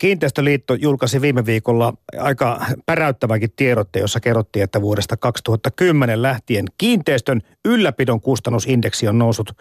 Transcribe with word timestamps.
Kiinteistöliitto 0.00 0.74
julkaisi 0.74 1.20
viime 1.20 1.46
viikolla 1.46 1.94
aika 2.18 2.66
päräyttävänkin 2.86 3.50
tiedotte, 3.56 4.00
jossa 4.00 4.20
kerrottiin, 4.20 4.62
että 4.62 4.80
vuodesta 4.80 5.16
2010 5.16 6.22
lähtien 6.22 6.64
kiinteistön 6.78 7.40
ylläpidon 7.64 8.20
kustannusindeksi 8.20 9.08
on 9.08 9.18
noussut 9.18 9.52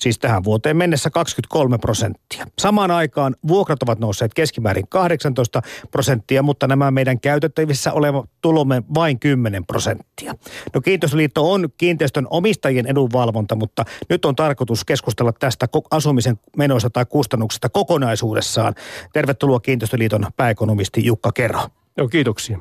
siis 0.00 0.18
tähän 0.18 0.44
vuoteen 0.44 0.76
mennessä 0.76 1.10
23 1.10 1.78
prosenttia. 1.78 2.46
Samaan 2.58 2.90
aikaan 2.90 3.36
vuokrat 3.48 3.82
ovat 3.82 3.98
nousseet 3.98 4.34
keskimäärin 4.34 4.88
18 4.88 5.62
prosenttia, 5.90 6.42
mutta 6.42 6.66
nämä 6.66 6.90
meidän 6.90 7.20
käytettävissä 7.20 7.92
olevat 7.92 8.30
tulomme 8.40 8.82
vain 8.94 9.20
10 9.20 9.66
prosenttia. 9.66 10.34
No 10.74 10.80
Kiinteistöliitto 10.80 11.52
on 11.52 11.68
kiinteistön 11.78 12.26
omistajien 12.30 12.86
edunvalvonta, 12.86 13.54
mutta 13.54 13.84
nyt 14.08 14.24
on 14.24 14.36
tarkoitus 14.36 14.84
keskustella 14.84 15.32
tästä 15.32 15.66
asumisen 15.90 16.38
menoista 16.56 16.90
tai 16.90 17.06
kustannuksista 17.06 17.68
kokonaisuudessaan. 17.68 18.74
Tervetuloa 19.12 19.60
Kiinteistöliiton 19.60 20.26
pääekonomisti 20.36 21.04
Jukka 21.04 21.32
Kerro. 21.32 21.60
Joo, 21.96 22.08
kiitoksia. 22.08 22.58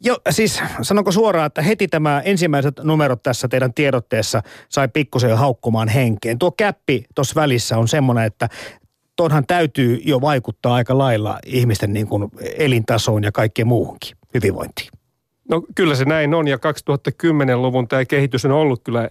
Joo, 0.00 0.18
siis 0.30 0.62
sanonko 0.82 1.12
suoraan, 1.12 1.46
että 1.46 1.62
heti 1.62 1.88
tämä 1.88 2.20
ensimmäiset 2.20 2.80
numerot 2.82 3.22
tässä 3.22 3.48
teidän 3.48 3.74
tiedotteessa 3.74 4.42
sai 4.68 4.88
pikkusen 4.88 5.30
jo 5.30 5.36
haukkumaan 5.36 5.88
henkeen. 5.88 6.38
Tuo 6.38 6.52
käppi 6.52 7.04
tuossa 7.14 7.40
välissä 7.40 7.78
on 7.78 7.88
semmoinen, 7.88 8.24
että 8.24 8.48
tuonhan 9.16 9.46
täytyy 9.46 10.00
jo 10.04 10.20
vaikuttaa 10.20 10.74
aika 10.74 10.98
lailla 10.98 11.38
ihmisten 11.46 11.92
niin 11.92 12.06
kuin 12.06 12.30
elintasoon 12.56 13.24
ja 13.24 13.32
kaikkeen 13.32 13.68
muuhunkin 13.68 14.16
hyvinvointiin. 14.34 14.88
No 15.50 15.62
kyllä 15.74 15.94
se 15.94 16.04
näin 16.04 16.34
on 16.34 16.48
ja 16.48 16.56
2010-luvun 16.56 17.88
tämä 17.88 18.04
kehitys 18.04 18.44
on 18.44 18.52
ollut 18.52 18.80
kyllä 18.84 19.08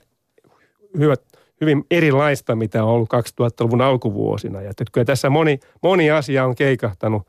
hyvä, 0.97 1.15
hyvin 1.61 1.83
erilaista, 1.91 2.55
mitä 2.55 2.83
on 2.83 2.89
ollut 2.89 3.09
2000-luvun 3.13 3.81
alkuvuosina. 3.81 4.61
Ja 4.61 4.69
että 4.69 4.83
kyllä 4.91 5.05
tässä 5.05 5.29
moni, 5.29 5.59
moni 5.83 6.11
asia 6.11 6.45
on 6.45 6.55
keikahtanut 6.55 7.27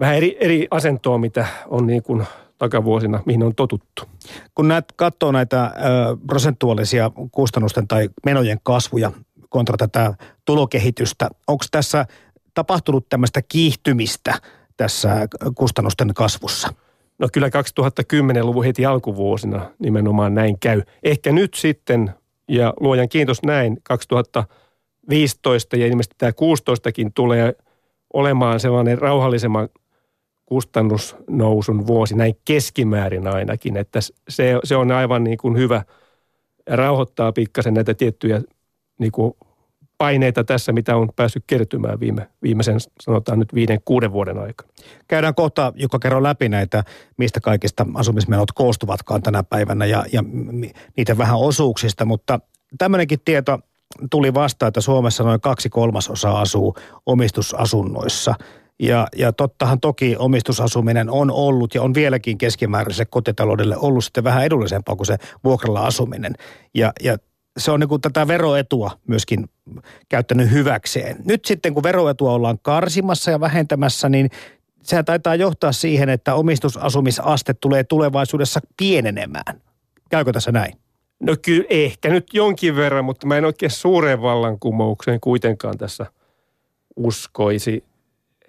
vähän 0.00 0.16
eri, 0.16 0.36
eri 0.40 0.66
asentoa, 0.70 1.18
mitä 1.18 1.46
on 1.66 1.86
niin 1.86 2.02
kuin 2.02 2.26
takavuosina, 2.58 3.22
mihin 3.26 3.42
on 3.42 3.54
totuttu. 3.54 4.02
Kun 4.54 4.68
näet, 4.68 4.84
katsoo 4.96 5.32
näitä 5.32 5.64
ö, 5.64 5.70
prosentuaalisia 6.26 7.10
kustannusten 7.32 7.88
tai 7.88 8.08
menojen 8.26 8.58
kasvuja 8.62 9.12
kontra 9.48 9.76
tätä 9.76 10.14
tulokehitystä, 10.44 11.28
onko 11.46 11.64
tässä 11.70 12.06
tapahtunut 12.54 13.08
tämmöistä 13.08 13.40
kiihtymistä 13.48 14.34
tässä 14.76 15.28
kustannusten 15.54 16.14
kasvussa? 16.14 16.74
No 17.18 17.28
kyllä 17.32 17.48
2010-luvun 17.48 18.64
heti 18.64 18.86
alkuvuosina 18.86 19.70
nimenomaan 19.78 20.34
näin 20.34 20.58
käy. 20.58 20.82
Ehkä 21.02 21.32
nyt 21.32 21.54
sitten, 21.54 22.10
ja 22.48 22.74
luojan 22.80 23.08
kiitos 23.08 23.42
näin, 23.42 23.78
2015 23.82 25.76
ja 25.76 25.86
ilmeisesti 25.86 26.14
tämä 26.18 26.30
16kin 26.30 27.10
tulee 27.14 27.54
olemaan 28.12 28.60
sellainen 28.60 28.98
rauhallisemman 28.98 29.68
kustannusnousun 30.46 31.86
vuosi, 31.86 32.14
näin 32.14 32.34
keskimäärin 32.44 33.26
ainakin, 33.26 33.76
että 33.76 34.00
se, 34.28 34.58
se 34.64 34.76
on 34.76 34.92
aivan 34.92 35.24
niin 35.24 35.38
kuin 35.38 35.56
hyvä 35.56 35.82
rauhoittaa 36.70 37.32
pikkasen 37.32 37.74
näitä 37.74 37.94
tiettyjä 37.94 38.42
niin 38.98 39.12
kuin 39.12 39.34
paineita 39.98 40.44
tässä, 40.44 40.72
mitä 40.72 40.96
on 40.96 41.08
päässyt 41.16 41.44
kertymään 41.46 42.00
viime, 42.00 42.28
viimeisen, 42.42 42.76
sanotaan 43.00 43.38
nyt 43.38 43.54
viiden, 43.54 43.80
kuuden 43.84 44.12
vuoden 44.12 44.38
aikana. 44.38 44.72
Käydään 45.08 45.34
kohta, 45.34 45.72
joka 45.76 45.98
kerro 45.98 46.22
läpi 46.22 46.48
näitä, 46.48 46.84
mistä 47.16 47.40
kaikista 47.40 47.86
asumismenot 47.94 48.52
koostuvatkaan 48.52 49.22
tänä 49.22 49.42
päivänä 49.42 49.86
ja, 49.86 50.04
ja 50.12 50.24
niitä 50.96 51.18
vähän 51.18 51.38
osuuksista, 51.38 52.04
mutta 52.04 52.40
tämmöinenkin 52.78 53.20
tieto 53.24 53.58
tuli 54.10 54.34
vastaan, 54.34 54.68
että 54.68 54.80
Suomessa 54.80 55.24
noin 55.24 55.40
kaksi 55.40 55.68
kolmasosaa 55.68 56.40
asuu 56.40 56.74
omistusasunnoissa– 57.06 58.34
ja, 58.82 59.06
ja 59.16 59.32
tottahan 59.32 59.80
toki 59.80 60.16
omistusasuminen 60.18 61.10
on 61.10 61.30
ollut 61.30 61.74
ja 61.74 61.82
on 61.82 61.94
vieläkin 61.94 62.38
keskimääräiselle 62.38 63.06
kotitaloudelle 63.10 63.76
ollut 63.76 64.04
sitten 64.04 64.24
vähän 64.24 64.44
edullisempaa 64.44 64.96
kuin 64.96 65.06
se 65.06 65.16
vuokralla 65.44 65.86
asuminen. 65.86 66.32
Ja, 66.74 66.92
ja 67.02 67.16
se 67.58 67.70
on 67.70 67.80
niin 67.80 68.00
tätä 68.00 68.28
veroetua 68.28 68.90
myöskin 69.08 69.48
käyttänyt 70.08 70.50
hyväkseen. 70.50 71.16
Nyt 71.24 71.44
sitten 71.44 71.74
kun 71.74 71.82
veroetua 71.82 72.32
ollaan 72.32 72.58
karsimassa 72.62 73.30
ja 73.30 73.40
vähentämässä, 73.40 74.08
niin 74.08 74.30
sehän 74.82 75.04
taitaa 75.04 75.34
johtaa 75.34 75.72
siihen, 75.72 76.08
että 76.08 76.34
omistusasumisaste 76.34 77.54
tulee 77.54 77.84
tulevaisuudessa 77.84 78.60
pienenemään. 78.76 79.60
Käykö 80.10 80.32
tässä 80.32 80.52
näin? 80.52 80.72
No 81.20 81.36
kyllä 81.42 81.64
ehkä 81.70 82.08
nyt 82.08 82.26
jonkin 82.32 82.76
verran, 82.76 83.04
mutta 83.04 83.26
mä 83.26 83.36
en 83.36 83.44
oikein 83.44 83.70
suureen 83.70 84.22
vallankumoukseen 84.22 85.20
kuitenkaan 85.20 85.78
tässä 85.78 86.06
uskoisi. 86.96 87.84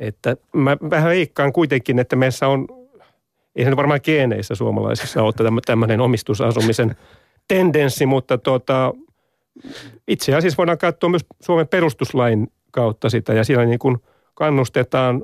Että 0.03 0.37
mä 0.53 0.77
vähän 0.89 1.09
veikkaan 1.09 1.53
kuitenkin, 1.53 1.99
että 1.99 2.15
meissä 2.15 2.47
on, 2.47 2.67
ei 3.55 3.65
se 3.65 3.75
varmaan 3.75 3.99
geeneissä 4.03 4.55
suomalaisissa 4.55 5.23
ole 5.23 5.33
tämmöinen 5.65 6.01
omistusasumisen 6.01 6.95
tendenssi, 7.47 8.05
mutta 8.05 8.37
tota, 8.37 8.93
itse 10.07 10.35
asiassa 10.35 10.57
voidaan 10.57 10.77
katsoa 10.77 11.09
myös 11.09 11.25
Suomen 11.39 11.67
perustuslain 11.67 12.51
kautta 12.71 13.09
sitä 13.09 13.33
ja 13.33 13.43
siellä 13.43 13.65
niin 13.65 13.79
kuin 13.79 13.97
kannustetaan 14.33 15.23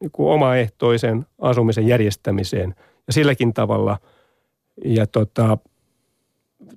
niin 0.00 0.10
kuin 0.12 0.32
omaehtoisen 0.32 1.26
asumisen 1.38 1.86
järjestämiseen 1.86 2.74
ja 3.06 3.12
silläkin 3.12 3.54
tavalla. 3.54 3.98
Ja 4.84 5.06
tota, 5.06 5.58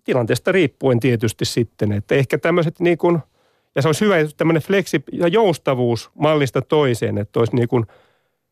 tilanteesta 0.03 0.51
riippuen 0.51 0.99
tietysti 0.99 1.45
sitten, 1.45 1.91
että 1.91 2.15
ehkä 2.15 2.37
tämmöiset 2.37 2.79
niin 2.79 2.97
kuin– 2.97 3.19
ja 3.75 3.81
se 3.81 3.87
olisi 3.87 4.05
hyvä 4.05 4.15
tämmöinen 4.37 4.61
fleksi- 4.61 5.03
ja 5.11 5.27
joustavuus 5.27 6.11
mallista 6.15 6.61
toiseen, 6.61 7.17
että 7.17 7.39
olisi 7.39 7.55
niin 7.55 7.67
kuin 7.67 7.85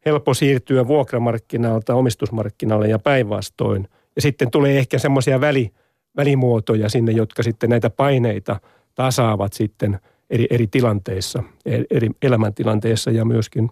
helppo 0.06 0.34
siirtyä 0.34 0.88
vuokramarkkinalta 0.88 1.96
omistusmarkkinalle 1.96 2.88
ja 2.88 3.00
päinvastoin. 3.00 3.88
Ja 4.16 4.22
sitten 4.22 4.52
tulee 4.52 4.78
ehkä 4.78 5.00
semmoisia 5.00 5.42
väli, 5.42 5.72
välimuotoja 6.18 6.90
sinne, 6.90 7.12
jotka 7.12 7.44
sitten 7.44 7.70
näitä 7.70 7.90
paineita 7.90 8.60
tasaavat 8.96 9.54
sitten 9.54 10.00
eri, 10.30 10.48
eri 10.50 10.68
tilanteissa, 10.68 11.44
eri 11.92 12.10
elämäntilanteissa 12.22 13.12
ja 13.12 13.26
myöskin 13.26 13.70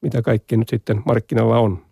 mitä 0.00 0.22
kaikki 0.22 0.56
nyt 0.56 0.68
sitten 0.68 1.02
markkinalla 1.04 1.58
on. 1.58 1.82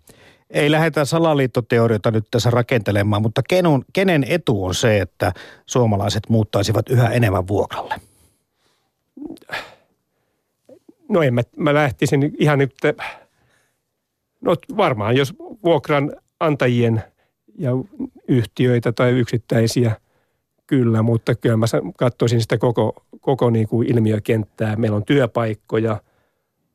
Ei 0.50 0.70
lähdetä 0.70 1.04
salaliittoteoriota 1.04 2.10
nyt 2.10 2.26
tässä 2.30 2.50
rakentelemaan, 2.50 3.22
mutta 3.22 3.42
kenun, 3.48 3.84
kenen 3.92 4.24
etu 4.28 4.64
on 4.64 4.74
se, 4.74 5.00
että 5.00 5.32
suomalaiset 5.66 6.22
muuttaisivat 6.28 6.90
yhä 6.90 7.08
enemmän 7.08 7.48
vuokralle? 7.48 7.94
No 11.08 11.22
en 11.22 11.34
mä, 11.34 11.42
mä 11.56 11.74
lähtisin 11.74 12.32
ihan 12.38 12.58
nyt, 12.58 12.74
no 14.40 14.56
varmaan 14.76 15.16
jos 15.16 15.34
vuokran 15.64 16.12
antajien 16.40 17.02
ja 17.58 17.70
yhtiöitä 18.28 18.92
tai 18.92 19.10
yksittäisiä 19.10 19.96
kyllä, 20.66 21.02
mutta 21.02 21.34
kyllä 21.34 21.56
mä 21.56 21.66
katsoisin 21.98 22.40
sitä 22.40 22.58
koko, 22.58 23.04
koko 23.20 23.50
niin 23.50 23.68
kuin 23.68 23.92
ilmiökenttää. 23.92 24.76
Meillä 24.76 24.96
on 24.96 25.04
työpaikkoja, 25.04 26.00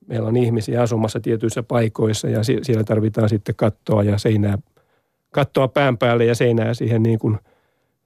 meillä 0.07 0.27
on 0.27 0.37
ihmisiä 0.37 0.81
asumassa 0.81 1.19
tietyissä 1.19 1.63
paikoissa 1.63 2.29
ja 2.29 2.43
siellä 2.43 2.83
tarvitaan 2.83 3.29
sitten 3.29 3.55
kattoa 3.55 4.03
ja 4.03 4.17
seinää, 4.17 4.57
kattoa 5.31 5.67
pään 5.67 5.97
päälle 5.97 6.25
ja 6.25 6.35
seinää 6.35 6.73
siihen 6.73 7.03
niin 7.03 7.19
kuin 7.19 7.39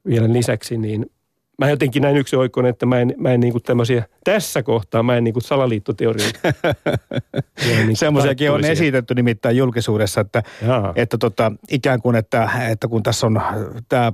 vielä 0.05 0.33
lisäksi, 0.33 0.77
niin 0.77 1.11
mä 1.57 1.69
jotenkin 1.69 2.01
näin 2.01 2.17
yksi 2.17 2.35
oikon, 2.35 2.65
että 2.65 2.85
mä 2.85 2.99
en, 2.99 3.13
mä 3.17 3.31
en 3.31 3.39
niinku 3.39 3.59
tämmöisiä, 3.59 4.05
tässä 4.23 4.63
kohtaa 4.63 5.03
mä 5.03 5.17
en 5.17 5.23
niinku 5.23 5.41
salaliittoteorioita. 5.41 6.39
niin 7.65 7.97
Semmoisiakin 7.97 8.51
on 8.51 8.65
esitetty 8.65 9.15
nimittäin 9.15 9.57
julkisuudessa, 9.57 10.21
että, 10.21 10.43
että 10.95 11.17
tota, 11.17 11.51
ikään 11.71 12.01
kuin, 12.01 12.15
että, 12.15 12.49
että 12.69 12.87
kun 12.87 13.03
tässä 13.03 13.27
on 13.27 13.41
tämä 13.89 14.13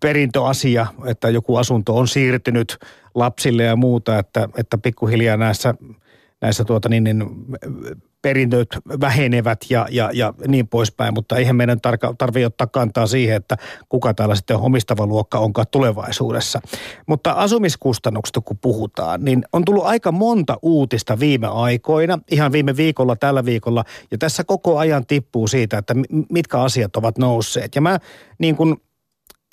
perintöasia, 0.00 0.86
että 1.06 1.30
joku 1.30 1.56
asunto 1.56 1.96
on 1.96 2.08
siirtynyt 2.08 2.78
lapsille 3.14 3.62
ja 3.62 3.76
muuta, 3.76 4.18
että, 4.18 4.48
että 4.58 4.78
pikkuhiljaa 4.78 5.36
näissä 5.36 5.74
näissä 6.40 6.64
tuota 6.64 6.88
niin, 6.88 7.04
niin 7.04 7.24
perintöt 8.22 8.68
vähenevät 9.00 9.58
ja, 9.70 9.86
ja, 9.90 10.10
ja 10.12 10.34
niin 10.46 10.68
poispäin, 10.68 11.14
mutta 11.14 11.36
eihän 11.36 11.56
meidän 11.56 11.80
tarvitse 12.18 12.46
ottaa 12.46 12.66
kantaa 12.66 13.06
siihen, 13.06 13.36
että 13.36 13.56
kuka 13.88 14.14
täällä 14.14 14.34
sitten 14.34 14.56
omistava 14.56 15.06
luokka 15.06 15.38
onkaan 15.38 15.66
tulevaisuudessa. 15.70 16.60
Mutta 17.06 17.32
asumiskustannuksista 17.32 18.40
kun 18.40 18.58
puhutaan, 18.58 19.24
niin 19.24 19.44
on 19.52 19.64
tullut 19.64 19.86
aika 19.86 20.12
monta 20.12 20.58
uutista 20.62 21.18
viime 21.20 21.46
aikoina, 21.46 22.18
ihan 22.30 22.52
viime 22.52 22.76
viikolla, 22.76 23.16
tällä 23.16 23.44
viikolla, 23.44 23.84
ja 24.10 24.18
tässä 24.18 24.44
koko 24.44 24.78
ajan 24.78 25.06
tippuu 25.06 25.48
siitä, 25.48 25.78
että 25.78 25.94
mitkä 26.32 26.60
asiat 26.60 26.96
ovat 26.96 27.18
nousseet. 27.18 27.74
Ja 27.74 27.80
mä 27.80 27.98
niin 28.38 28.56
kuin 28.56 28.76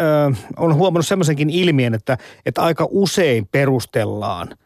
Ö, 0.02 0.06
on 0.58 0.76
huomannut 0.76 1.08
semmoisenkin 1.08 1.50
ilmiön, 1.50 1.94
että, 1.94 2.18
että 2.46 2.62
aika 2.62 2.88
usein 2.92 3.48
perustellaan– 3.52 4.48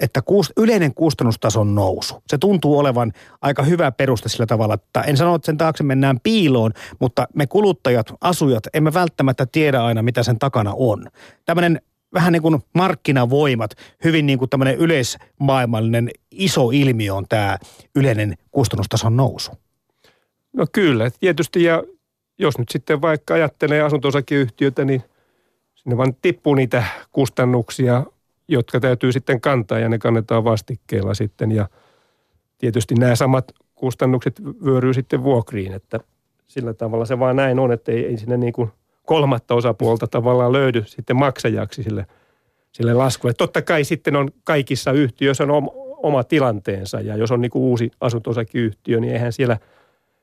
että 0.00 0.22
yleinen 0.56 0.94
kustannustason 0.94 1.74
nousu, 1.74 2.22
se 2.26 2.38
tuntuu 2.38 2.78
olevan 2.78 3.12
aika 3.42 3.62
hyvä 3.62 3.92
peruste 3.92 4.28
sillä 4.28 4.46
tavalla, 4.46 4.74
että 4.74 5.00
en 5.00 5.16
sano, 5.16 5.34
että 5.34 5.46
sen 5.46 5.58
taakse 5.58 5.84
mennään 5.84 6.20
piiloon, 6.22 6.72
mutta 7.00 7.28
me 7.34 7.46
kuluttajat, 7.46 8.12
asujat, 8.20 8.64
emme 8.74 8.94
välttämättä 8.94 9.46
tiedä 9.52 9.84
aina, 9.84 10.02
mitä 10.02 10.22
sen 10.22 10.38
takana 10.38 10.72
on. 10.76 11.06
Tämmöinen 11.44 11.80
vähän 12.14 12.32
niin 12.32 12.42
kuin 12.42 12.62
markkinavoimat, 12.74 13.70
hyvin 14.04 14.26
niin 14.26 14.38
kuin 14.38 14.50
tämmöinen 14.50 14.76
yleismaailmallinen 14.76 16.10
iso 16.30 16.70
ilmiö 16.70 17.14
on 17.14 17.24
tämä 17.28 17.58
yleinen 17.94 18.34
kustannustason 18.50 19.16
nousu? 19.16 19.52
No 20.52 20.66
kyllä, 20.72 21.10
tietysti 21.20 21.62
ja 21.62 21.82
jos 22.38 22.58
nyt 22.58 22.68
sitten 22.68 23.00
vaikka 23.00 23.34
ajattelee 23.34 23.82
asunto-osakeyhtiötä, 23.82 24.84
niin 24.84 25.02
sinne 25.74 25.96
vaan 25.96 26.16
tippuu 26.22 26.54
niitä 26.54 26.84
kustannuksia, 27.12 28.04
jotka 28.48 28.80
täytyy 28.80 29.12
sitten 29.12 29.40
kantaa 29.40 29.78
ja 29.78 29.88
ne 29.88 29.98
kannetaan 29.98 30.44
vastikkeella 30.44 31.14
sitten 31.14 31.52
ja 31.52 31.68
tietysti 32.58 32.94
nämä 32.94 33.16
samat 33.16 33.52
kustannukset 33.74 34.42
vyöryy 34.64 34.94
sitten 34.94 35.22
vuokriin, 35.22 35.72
että 35.72 36.00
sillä 36.46 36.74
tavalla 36.74 37.04
se 37.04 37.18
vaan 37.18 37.36
näin 37.36 37.58
on, 37.58 37.72
että 37.72 37.92
ei, 37.92 38.06
ei 38.06 38.18
sinne 38.18 38.36
niin 38.36 38.52
kuin 38.52 38.70
kolmatta 39.06 39.54
osapuolta 39.54 40.06
tavallaan 40.06 40.52
löydy 40.52 40.82
sitten 40.86 41.16
maksajaksi 41.16 41.82
sille, 41.82 42.06
sille 42.72 42.94
laskulle. 42.94 43.34
Totta 43.34 43.62
kai 43.62 43.84
sitten 43.84 44.16
on 44.16 44.30
kaikissa 44.44 44.92
yhtiöissä 44.92 45.44
on 45.44 45.70
oma 45.96 46.24
tilanteensa 46.24 47.00
ja 47.00 47.16
jos 47.16 47.30
on 47.30 47.40
niin 47.40 47.50
kuin 47.50 47.62
uusi 47.62 47.90
asunto-osakeyhtiö, 48.00 49.00
niin 49.00 49.12
eihän 49.12 49.32
siellä 49.32 49.58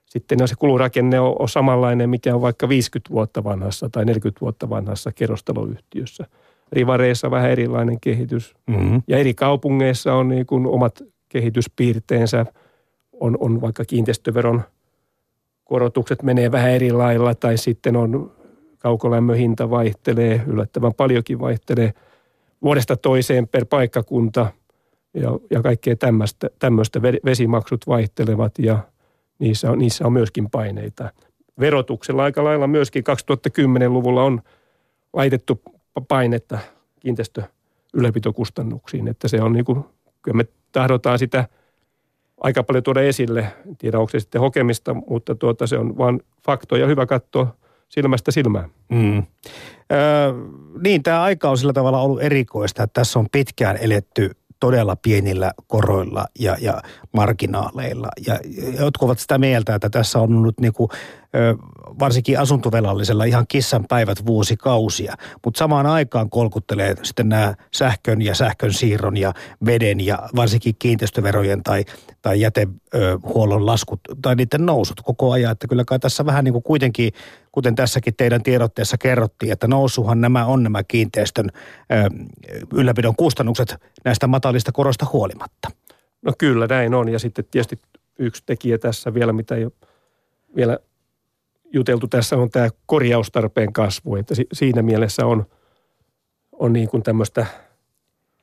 sitten 0.05 0.47
se 0.47 0.55
kulurakenne 0.59 1.19
on, 1.19 1.35
on 1.39 1.49
samanlainen, 1.49 2.09
mikä 2.09 2.35
on 2.35 2.41
vaikka 2.41 2.69
50 2.69 3.09
vuotta 3.13 3.43
vanhassa 3.43 3.89
tai 3.89 4.05
40 4.05 4.41
vuotta 4.41 4.69
vanhassa 4.69 5.11
kerrostaloyhtiössä. 5.11 6.25
Rivareissa 6.71 7.31
vähän 7.31 7.51
erilainen 7.51 7.99
kehitys 7.99 8.55
mm-hmm. 8.67 9.01
ja 9.07 9.17
eri 9.17 9.33
kaupungeissa 9.33 10.13
on 10.13 10.27
niin 10.27 10.45
kuin 10.45 10.67
omat 10.67 11.03
kehityspiirteensä. 11.29 12.45
On, 13.19 13.37
on 13.39 13.61
vaikka 13.61 13.85
kiinteistöveron 13.85 14.61
korotukset 15.63 16.23
menee 16.23 16.51
vähän 16.51 16.71
eri 16.71 16.91
lailla 16.91 17.35
tai 17.35 17.57
sitten 17.57 17.95
on 17.95 18.31
kaukolämmön 18.79 19.37
hinta 19.37 19.69
vaihtelee, 19.69 20.41
yllättävän 20.47 20.93
paljonkin 20.93 21.39
vaihtelee 21.39 21.93
vuodesta 22.61 22.97
toiseen 22.97 23.47
per 23.47 23.65
paikkakunta 23.65 24.47
ja, 25.13 25.29
ja 25.49 25.61
kaikkea 25.61 25.95
tämmöistä, 25.95 26.49
tämmöistä 26.59 27.01
vesimaksut 27.01 27.87
vaihtelevat 27.87 28.59
ja 28.59 28.79
niissä 29.39 29.71
on, 29.71 29.79
niissä 29.79 30.05
on 30.05 30.13
myöskin 30.13 30.49
paineita. 30.49 31.09
Verotuksella 31.59 32.23
aika 32.23 32.43
lailla 32.43 32.67
myöskin 32.67 33.03
2010-luvulla 33.09 34.23
on 34.23 34.41
laitettu 35.13 35.61
painetta 36.07 36.59
kiinteistö 36.99 37.43
ylläpitokustannuksiin, 37.93 39.07
että 39.07 39.27
se 39.27 39.41
on 39.41 39.53
niin 39.53 39.65
kuin, 39.65 39.85
kyllä 40.21 40.37
me 40.37 40.45
tahdotaan 40.71 41.19
sitä 41.19 41.47
aika 42.37 42.63
paljon 42.63 42.83
tuoda 42.83 43.01
esille. 43.01 43.39
En 43.39 43.77
tiedä, 43.77 43.99
onko 43.99 44.09
se 44.09 44.19
sitten 44.19 44.41
hokemista, 44.41 44.93
mutta 44.93 45.35
tuota, 45.35 45.67
se 45.67 45.77
on 45.77 45.97
vain 45.97 46.21
faktoja 46.45 46.87
hyvä 46.87 47.05
katsoa 47.05 47.55
silmästä 47.89 48.31
silmään. 48.31 48.69
Mm. 48.89 49.17
Öö, 49.17 50.33
niin, 50.83 51.03
tämä 51.03 51.21
aika 51.23 51.49
on 51.49 51.57
sillä 51.57 51.73
tavalla 51.73 52.01
ollut 52.01 52.21
erikoista, 52.21 52.83
että 52.83 52.99
tässä 53.01 53.19
on 53.19 53.27
pitkään 53.31 53.77
eletty 53.77 54.31
todella 54.59 54.95
pienillä 54.95 55.51
koroilla 55.67 56.25
ja, 56.39 56.57
ja 56.61 56.81
marginaaleilla. 57.13 58.07
Ja 58.27 58.39
jotkut 58.79 59.05
ovat 59.05 59.19
sitä 59.19 59.37
mieltä, 59.37 59.75
että 59.75 59.89
tässä 59.89 60.19
on 60.19 60.35
ollut 60.35 60.59
niin 60.59 60.73
kuin, 60.73 60.89
varsinkin 61.99 62.39
asuntovelallisella 62.39 63.23
ihan 63.23 63.45
kissan 63.47 63.85
päivät 63.89 64.25
vuosikausia. 64.25 65.15
Mutta 65.45 65.57
samaan 65.57 65.85
aikaan 65.85 66.29
kolkuttelee 66.29 66.95
sitten 67.03 67.29
nämä 67.29 67.53
sähkön 67.73 68.21
ja 68.21 68.35
sähkön 68.35 68.73
siirron 68.73 69.17
ja 69.17 69.33
veden 69.65 70.05
ja 70.05 70.29
varsinkin 70.35 70.75
kiinteistöverojen 70.79 71.63
tai, 71.63 71.85
tai 72.21 72.41
jätehuollon 72.41 73.65
laskut 73.65 73.99
tai 74.21 74.35
niiden 74.35 74.65
nousut 74.65 75.01
koko 75.01 75.31
ajan. 75.31 75.51
Että 75.51 75.67
kyllä 75.67 75.83
kai 75.85 75.99
tässä 75.99 76.25
vähän 76.25 76.43
niin 76.43 76.53
kuin 76.53 76.63
kuitenkin, 76.63 77.13
kuten 77.51 77.75
tässäkin 77.75 78.15
teidän 78.15 78.43
tiedotteessa 78.43 78.97
kerrottiin, 78.97 79.51
että 79.51 79.67
nousuhan 79.67 80.21
nämä 80.21 80.45
on 80.45 80.63
nämä 80.63 80.83
kiinteistön 80.83 81.49
ylläpidon 82.73 83.15
kustannukset 83.15 83.75
näistä 84.05 84.27
matalista 84.27 84.71
koroista 84.71 85.05
huolimatta. 85.13 85.71
No 86.21 86.33
kyllä 86.37 86.67
näin 86.67 86.93
on 86.93 87.09
ja 87.09 87.19
sitten 87.19 87.45
tietysti 87.51 87.79
yksi 88.19 88.43
tekijä 88.45 88.77
tässä 88.77 89.13
vielä, 89.13 89.33
mitä 89.33 89.55
ei 89.55 89.63
ole 89.63 89.71
vielä 90.55 90.77
juteltu 91.73 92.07
tässä 92.07 92.37
on 92.37 92.49
tämä 92.49 92.69
korjaustarpeen 92.85 93.73
kasvu, 93.73 94.15
että 94.15 94.35
siinä 94.53 94.81
mielessä 94.81 95.25
on, 95.25 95.45
on 96.51 96.73
niin 96.73 96.89
kuin 96.89 97.03
tämmöistä 97.03 97.45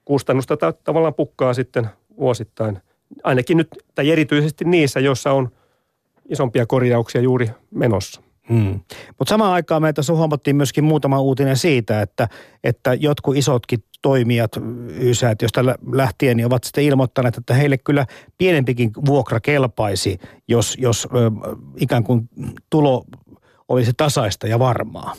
kustannusta 0.04 0.56
tavallaan 0.84 1.14
pukkaa 1.14 1.54
sitten 1.54 1.88
vuosittain. 2.18 2.78
Ainakin 3.24 3.56
nyt, 3.56 3.68
tai 3.94 4.10
erityisesti 4.10 4.64
niissä, 4.64 5.00
joissa 5.00 5.32
on 5.32 5.48
isompia 6.28 6.66
korjauksia 6.66 7.20
juuri 7.20 7.50
menossa. 7.70 8.20
Hmm. 8.48 8.80
Mutta 9.18 9.30
samaan 9.30 9.52
aikaan 9.52 9.82
meitä 9.82 10.02
huomattiin 10.12 10.56
myöskin 10.56 10.84
muutama 10.84 11.20
uutinen 11.20 11.56
siitä, 11.56 12.02
että, 12.02 12.28
että 12.64 12.94
jotkut 12.94 13.36
isotkin 13.36 13.84
toimijat 14.02 14.50
Y-säätiöstä 14.88 15.64
lähtien 15.92 16.36
niin 16.36 16.46
ovat 16.46 16.64
sitten 16.64 16.84
ilmoittaneet, 16.84 17.36
että 17.36 17.54
heille 17.54 17.78
kyllä 17.78 18.06
pienempikin 18.38 18.90
vuokra 19.06 19.40
kelpaisi, 19.40 20.18
jos, 20.48 20.76
jos 20.80 21.08
ikään 21.76 22.04
kuin 22.04 22.28
tulo 22.70 23.04
olisi 23.68 23.92
tasaista 23.96 24.46
ja 24.46 24.58
varmaa. 24.58 25.14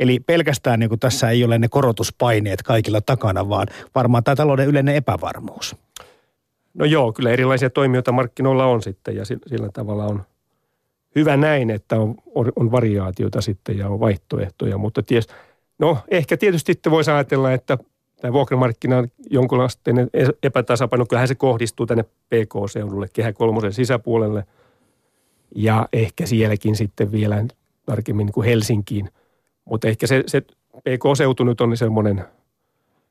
Eli 0.00 0.20
pelkästään 0.20 0.80
niin 0.80 0.88
kuin 0.88 1.00
tässä 1.00 1.30
ei 1.30 1.44
ole 1.44 1.58
ne 1.58 1.68
korotuspaineet 1.68 2.62
kaikilla 2.62 3.00
takana, 3.00 3.48
vaan 3.48 3.66
varmaan 3.94 4.24
tämä 4.24 4.36
talouden 4.36 4.68
yleinen 4.68 4.94
epävarmuus. 4.94 5.76
No 6.74 6.84
joo, 6.84 7.12
kyllä 7.12 7.30
erilaisia 7.30 7.70
toimijoita 7.70 8.12
markkinoilla 8.12 8.66
on 8.66 8.82
sitten 8.82 9.16
ja 9.16 9.24
sillä 9.24 9.68
tavalla 9.72 10.04
on 10.04 10.22
hyvä 11.14 11.36
näin, 11.36 11.70
että 11.70 12.00
on, 12.00 12.14
on, 12.34 12.52
on 12.56 12.72
variaatioita 12.72 13.40
sitten 13.40 13.78
ja 13.78 13.88
on 13.88 14.00
vaihtoehtoja, 14.00 14.78
mutta 14.78 15.02
ties, 15.02 15.26
no 15.78 15.98
ehkä 16.10 16.36
tietysti 16.36 16.72
sitten 16.72 16.92
voisi 16.92 17.10
ajatella, 17.10 17.52
että 17.52 17.78
tämä 18.26 18.32
vuokramarkkinan 18.32 19.08
jonkunlainen 19.30 20.10
epätasapaino, 20.42 21.06
kyllähän 21.06 21.28
se 21.28 21.34
kohdistuu 21.34 21.86
tänne 21.86 22.02
PK-seudulle, 22.02 23.06
kehä 23.12 23.32
kolmosen 23.32 23.72
sisäpuolelle. 23.72 24.44
Ja 25.54 25.88
ehkä 25.92 26.26
sielläkin 26.26 26.76
sitten 26.76 27.12
vielä 27.12 27.44
tarkemmin 27.84 28.26
niin 28.26 28.32
kuin 28.32 28.44
Helsinkiin. 28.44 29.10
Mutta 29.64 29.88
ehkä 29.88 30.06
se, 30.06 30.22
se 30.26 30.40
PK-seutu 30.78 31.44
nyt 31.44 31.60
on 31.60 31.76
semmoinen, 31.76 32.24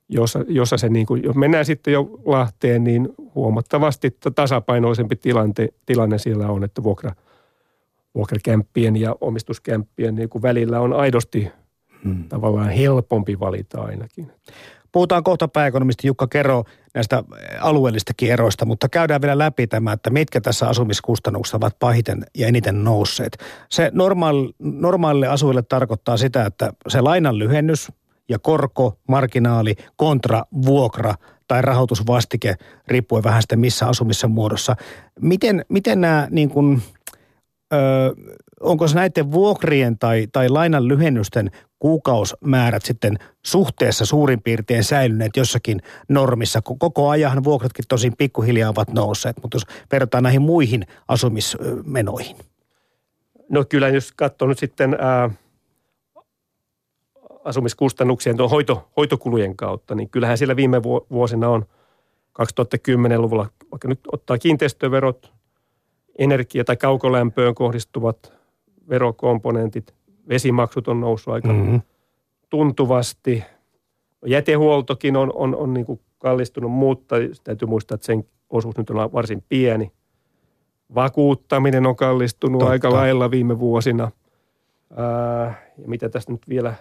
jossa, 0.10 0.40
jossa 0.48 0.78
se 0.78 0.90
niin 0.90 1.06
kuin, 1.06 1.24
jos 1.24 1.36
mennään 1.36 1.66
sitten 1.66 1.94
jo 1.94 2.10
Lahteen, 2.26 2.84
niin 2.84 3.10
huomattavasti 3.36 4.18
tasapainoisempi 4.36 5.16
tilante, 5.16 5.70
tilanne 5.86 6.18
siellä 6.18 6.48
on, 6.48 6.64
että 6.64 6.84
vuokra, 6.84 7.12
vuokrakämppien 8.16 8.96
ja 8.96 9.16
omistuskämppien 9.22 10.16
niin 10.16 10.30
kuin 10.30 10.42
välillä 10.42 10.80
on 10.80 10.94
aidosti 10.94 11.52
hmm. 12.04 12.24
tavallaan 12.24 12.70
helpompi 12.70 13.40
valita 13.40 13.82
ainakin. 13.82 14.32
Puhutaan 14.96 15.24
kohta 15.24 15.48
pääekonomisti 15.48 16.08
Jukka 16.08 16.28
Kero 16.28 16.64
näistä 16.94 17.24
alueellistakin 17.62 18.32
eroista, 18.32 18.66
mutta 18.66 18.90
käydään 18.90 19.22
vielä 19.22 19.38
läpi 19.38 19.68
tämä, 19.68 19.94
että 19.94 20.10
mitkä 20.10 20.42
tässä 20.42 20.68
asumiskustannuksissa 20.68 21.58
ovat 21.58 21.80
pahiten 21.80 22.26
ja 22.38 22.48
eniten 22.48 22.84
nousseet. 22.84 23.38
Se 23.70 23.92
normaali, 23.94 24.50
normaalille 24.60 25.28
asujille 25.28 25.62
tarkoittaa 25.62 26.18
sitä, 26.18 26.46
että 26.46 26.74
se 26.88 27.02
lainan 27.02 27.40
lyhennys 27.40 27.92
ja 28.30 28.40
korko, 28.40 29.00
marginaali, 29.08 29.76
kontra, 29.96 30.44
vuokra 30.66 31.14
tai 31.48 31.62
rahoitusvastike, 31.62 32.56
riippuen 32.88 33.24
vähän 33.24 33.42
sitten 33.42 33.60
missä 33.60 33.88
asumissa 33.88 34.28
muodossa. 34.28 34.76
Miten, 35.22 35.66
miten 35.70 36.02
nämä 36.02 36.28
niin 36.32 36.50
kuin, 36.50 36.82
ö, 37.74 37.78
onko 38.60 38.88
se 38.88 38.96
näiden 38.96 39.32
vuokrien 39.32 40.00
tai, 40.00 40.28
tai 40.32 40.50
lainan 40.50 40.88
lyhennysten 40.88 41.52
kuukausmäärät 41.86 42.86
sitten 42.86 43.18
suhteessa 43.44 44.06
suurin 44.06 44.42
piirtein 44.42 44.84
säilyneet 44.84 45.38
jossakin 45.38 45.82
normissa. 46.10 46.62
Koko 46.80 47.10
ajan 47.10 47.44
vuokratkin 47.44 47.86
tosin 47.88 48.14
pikkuhiljaa 48.18 48.70
ovat 48.70 48.94
nousseet, 48.94 49.36
mutta 49.42 49.56
jos 49.56 49.66
verrataan 49.92 50.24
näihin 50.24 50.42
muihin 50.42 50.86
asumismenoihin. 51.08 52.38
No 53.50 53.66
kyllä, 53.70 53.90
jos 53.90 54.12
katsoo 54.12 54.48
nyt 54.48 54.60
sitten 54.60 54.98
ää, 55.00 55.30
asumiskustannuksien 57.44 58.38
tuon 58.38 58.50
hoito, 58.50 58.90
hoitokulujen 58.98 59.58
kautta, 59.58 59.96
niin 59.96 60.10
kyllähän 60.10 60.38
siellä 60.38 60.56
viime 60.56 60.84
vuosina 60.84 61.50
on 61.50 61.66
2010-luvulla, 62.42 63.50
vaikka 63.72 63.88
nyt 63.88 64.00
ottaa 64.12 64.38
kiinteistöverot, 64.38 65.34
energia- 66.20 66.64
tai 66.64 66.78
kaukolämpöön 66.78 67.56
kohdistuvat 67.56 68.34
verokomponentit, 68.90 69.95
vesimaksut 70.30 70.88
on 70.88 71.00
noussut 71.00 71.34
aika 71.34 71.54
mm-hmm. 71.54 71.82
tuntuvasti. 72.50 73.44
Jätehuoltokin 74.26 75.18
on, 75.18 75.32
on, 75.36 75.56
on 75.56 75.74
niin 75.74 75.86
kuin 75.86 76.00
kallistunut, 76.18 76.72
mutta 76.72 77.16
täytyy 77.44 77.68
muistaa, 77.68 77.96
että 77.96 78.06
sen 78.06 78.24
osuus 78.50 78.78
nyt 78.78 78.90
on 78.90 79.14
varsin 79.14 79.44
pieni. 79.50 79.92
Vakuuttaminen 80.96 81.86
on 81.86 81.96
kallistunut 81.96 82.60
Totta. 82.60 82.72
aika 82.72 82.94
lailla 82.94 83.32
viime 83.32 83.60
vuosina. 83.60 84.12
Ää, 84.96 85.62
ja 85.78 85.88
mitä 85.88 86.10
tästä 86.10 86.32
nyt 86.32 86.50
vielä... 86.50 86.74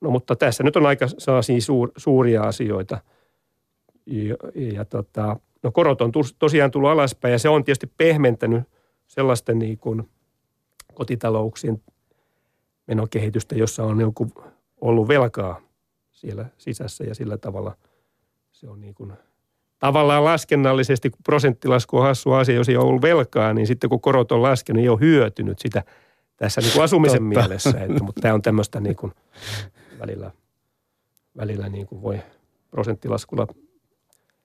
No 0.00 0.10
mutta 0.10 0.36
tässä 0.36 0.62
nyt 0.62 0.76
on 0.76 0.86
aika 0.86 1.06
sellaisia 1.18 1.60
suur, 1.60 1.90
suuria 1.96 2.42
asioita. 2.42 3.00
Ja, 4.06 4.36
ja 4.54 4.84
tota, 4.84 5.36
no 5.62 5.72
korot 5.72 6.00
on 6.00 6.12
tosiaan 6.38 6.70
tullut 6.70 6.90
alaspäin 6.90 7.32
ja 7.32 7.38
se 7.38 7.48
on 7.48 7.64
tietysti 7.64 7.92
pehmentänyt 7.96 8.62
sellaisten 9.06 9.58
niin 9.58 9.78
kuin 9.78 10.08
kotitalouksien 10.94 11.82
menokehitystä, 12.86 13.54
jossa 13.54 13.84
on 13.84 14.00
joku 14.00 14.30
ollut 14.80 15.08
velkaa 15.08 15.60
siellä 16.10 16.46
sisässä 16.58 17.04
ja 17.04 17.14
sillä 17.14 17.38
tavalla 17.38 17.76
se 18.52 18.68
on 18.68 18.80
niin 18.80 18.94
kuin 18.94 19.12
tavallaan 19.78 20.24
laskennallisesti, 20.24 21.10
kun 21.10 21.20
prosenttilasku 21.24 21.96
on 21.96 22.02
hassu 22.02 22.32
asia, 22.32 22.54
jos 22.54 22.68
ei 22.68 22.76
ole 22.76 22.84
ollut 22.84 23.02
velkaa, 23.02 23.54
niin 23.54 23.66
sitten 23.66 23.90
kun 23.90 24.00
korot 24.00 24.32
on 24.32 24.42
laskenut, 24.42 24.76
niin 24.76 24.84
ei 24.84 24.88
ole 24.88 25.00
hyötynyt 25.00 25.58
sitä 25.58 25.82
tässä 26.36 26.60
niin 26.60 26.72
kuin 26.72 26.84
asumisen 26.84 27.22
mielessä. 27.22 27.70
Että, 27.80 28.04
mutta 28.04 28.20
tämä 28.20 28.34
on 28.34 28.42
tämmöistä 28.42 28.80
niin 28.80 28.96
kuin 28.96 29.12
välillä, 30.00 30.30
välillä 31.36 31.68
niin 31.68 31.86
kuin 31.86 32.02
voi 32.02 32.18
prosenttilaskulla 32.70 33.46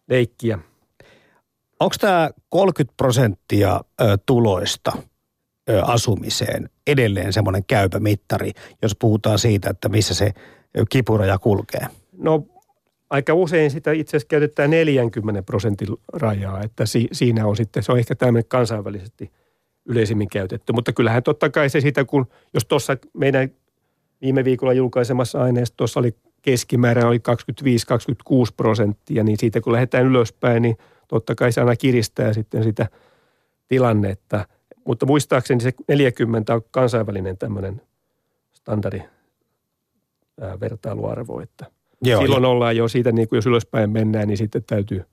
leikkiä. 0.08 0.60
Onko 1.80 1.96
tämä 2.00 2.30
30 2.50 2.94
prosenttia 2.98 3.82
tuloista 4.26 4.92
asumiseen 5.84 6.70
edelleen 6.88 7.34
semmoinen 7.34 7.64
käypä 7.68 8.00
mittari, 8.00 8.52
jos 8.82 8.96
puhutaan 8.96 9.40
siitä, 9.40 9.70
että 9.70 9.90
missä 9.90 10.14
se 10.14 10.32
kipuraja 10.90 11.38
kulkee? 11.38 11.88
No 12.18 12.44
aika 13.10 13.34
usein 13.34 13.72
sitä 13.72 13.92
itse 13.92 14.18
asiassa 14.18 14.28
käytetään 14.28 14.70
40 14.70 15.44
prosentin 15.44 15.88
rajaa, 16.14 16.64
että 16.64 16.86
si, 16.86 17.08
siinä 17.12 17.48
on 17.48 17.56
sitten, 17.56 17.84
se 17.84 17.92
on 17.92 18.00
ehkä 18.00 18.16
tämmöinen 18.16 18.48
kansainvälisesti 18.48 19.32
yleisimmin 19.86 20.30
käytetty. 20.30 20.74
Mutta 20.74 20.94
kyllähän 20.94 21.24
totta 21.24 21.50
kai 21.50 21.70
se 21.70 21.82
sitä, 21.82 22.06
kun 22.06 22.28
jos 22.54 22.66
tuossa 22.66 22.98
meidän 23.14 23.50
viime 24.22 24.44
viikolla 24.44 24.74
julkaisemassa 24.74 25.42
aineistossa 25.42 26.00
oli 26.00 26.16
keskimäärä 26.42 27.08
oli 27.08 27.22
25-26 28.32 28.54
prosenttia, 28.58 29.24
niin 29.24 29.38
siitä 29.40 29.62
kun 29.62 29.74
lähdetään 29.74 30.06
ylöspäin, 30.06 30.62
niin 30.62 30.78
totta 31.08 31.36
kai 31.36 31.52
se 31.52 31.62
aina 31.62 31.76
kiristää 31.76 32.34
sitten 32.34 32.64
sitä 32.64 32.88
tilannetta. 33.68 34.46
Mutta 34.88 35.06
muistaakseni 35.06 35.62
se 35.62 35.72
40 35.88 36.56
on 36.56 36.62
kansainvälinen 36.72 37.38
tämmöinen 37.38 37.82
standardi 38.54 39.02
vertailuarvo, 40.60 41.42
että– 41.42 41.66
Joo, 42.02 42.22
silloin 42.22 42.44
jo. 42.44 42.50
ollaan 42.50 42.78
jo 42.78 42.88
siitä, 42.88 43.12
niin 43.12 43.28
kuin 43.28 43.38
jos 43.38 43.46
ylöspäin 43.46 43.90
mennään, 43.90 44.28
niin 44.28 44.38
sitten 44.38 44.64
täytyy, 44.64 45.06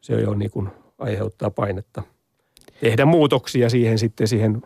se 0.00 0.20
jo 0.20 0.34
niin 0.34 0.50
kuin 0.50 0.68
aiheuttaa 0.98 1.50
painetta. 1.50 2.02
Tehdä 2.80 3.04
muutoksia 3.04 3.70
siihen 3.70 3.98
sitten 3.98 4.28
siihen, 4.28 4.62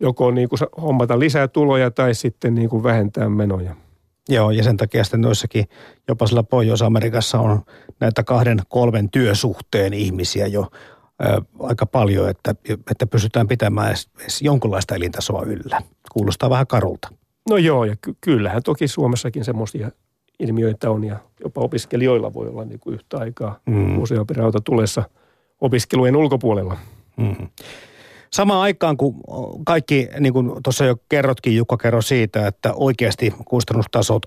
joko 0.00 0.30
niin 0.30 0.48
kuin 0.48 0.58
hommata 0.82 1.18
lisää 1.18 1.48
tuloja 1.48 1.90
tai 1.90 2.14
sitten 2.14 2.54
niin 2.54 2.68
kuin 2.68 2.82
vähentää 2.82 3.28
menoja. 3.28 3.76
Joo, 4.28 4.50
ja 4.50 4.62
sen 4.62 4.76
takia 4.76 5.04
sitten 5.04 5.20
noissakin, 5.20 5.64
jopa 6.08 6.26
sillä 6.26 6.42
Pohjois-Amerikassa 6.42 7.38
on 7.38 7.62
näitä 8.00 8.24
kahden, 8.24 8.58
kolmen 8.68 9.10
työsuhteen 9.10 9.94
ihmisiä 9.94 10.46
jo 10.46 10.60
ää, 10.60 10.68
aika 11.60 11.86
paljon, 11.86 12.28
että, 12.28 12.54
että 12.90 13.06
pystytään 13.06 13.48
pitämään 13.48 13.88
edes, 13.88 14.08
edes 14.20 14.42
jonkunlaista 14.42 14.94
elintasoa 14.94 15.42
yllä. 15.42 15.82
Kuulostaa 16.12 16.50
vähän 16.50 16.66
karulta. 16.66 17.08
No 17.50 17.56
joo, 17.56 17.84
ja 17.84 17.96
ky- 18.00 18.16
kyllähän 18.20 18.62
toki 18.62 18.88
Suomessakin 18.88 19.44
semmoisia 19.44 19.90
ilmiöitä 20.38 20.90
on 20.90 21.04
ja 21.04 21.16
jopa 21.40 21.60
opiskelijoilla 21.60 22.34
voi 22.34 22.48
olla 22.48 22.64
niin 22.64 22.80
kuin 22.80 22.94
yhtä 22.94 23.18
aikaa 23.18 23.60
mm. 23.66 23.98
useampi 23.98 24.34
rauta 24.34 24.60
tulessa 24.60 25.02
opiskelujen 25.60 26.16
ulkopuolella. 26.16 26.76
Mm. 27.16 27.48
Samaan 28.32 28.60
aikaan, 28.60 28.96
kun 28.96 29.14
kaikki, 29.66 30.08
niin 30.20 30.32
kuin 30.32 30.52
tuossa 30.64 30.84
jo 30.84 30.96
kerrotkin, 31.08 31.56
Jukka 31.56 31.76
kerro 31.76 32.02
siitä, 32.02 32.46
että 32.46 32.72
oikeasti 32.74 33.34
kustannustasot 33.44 34.22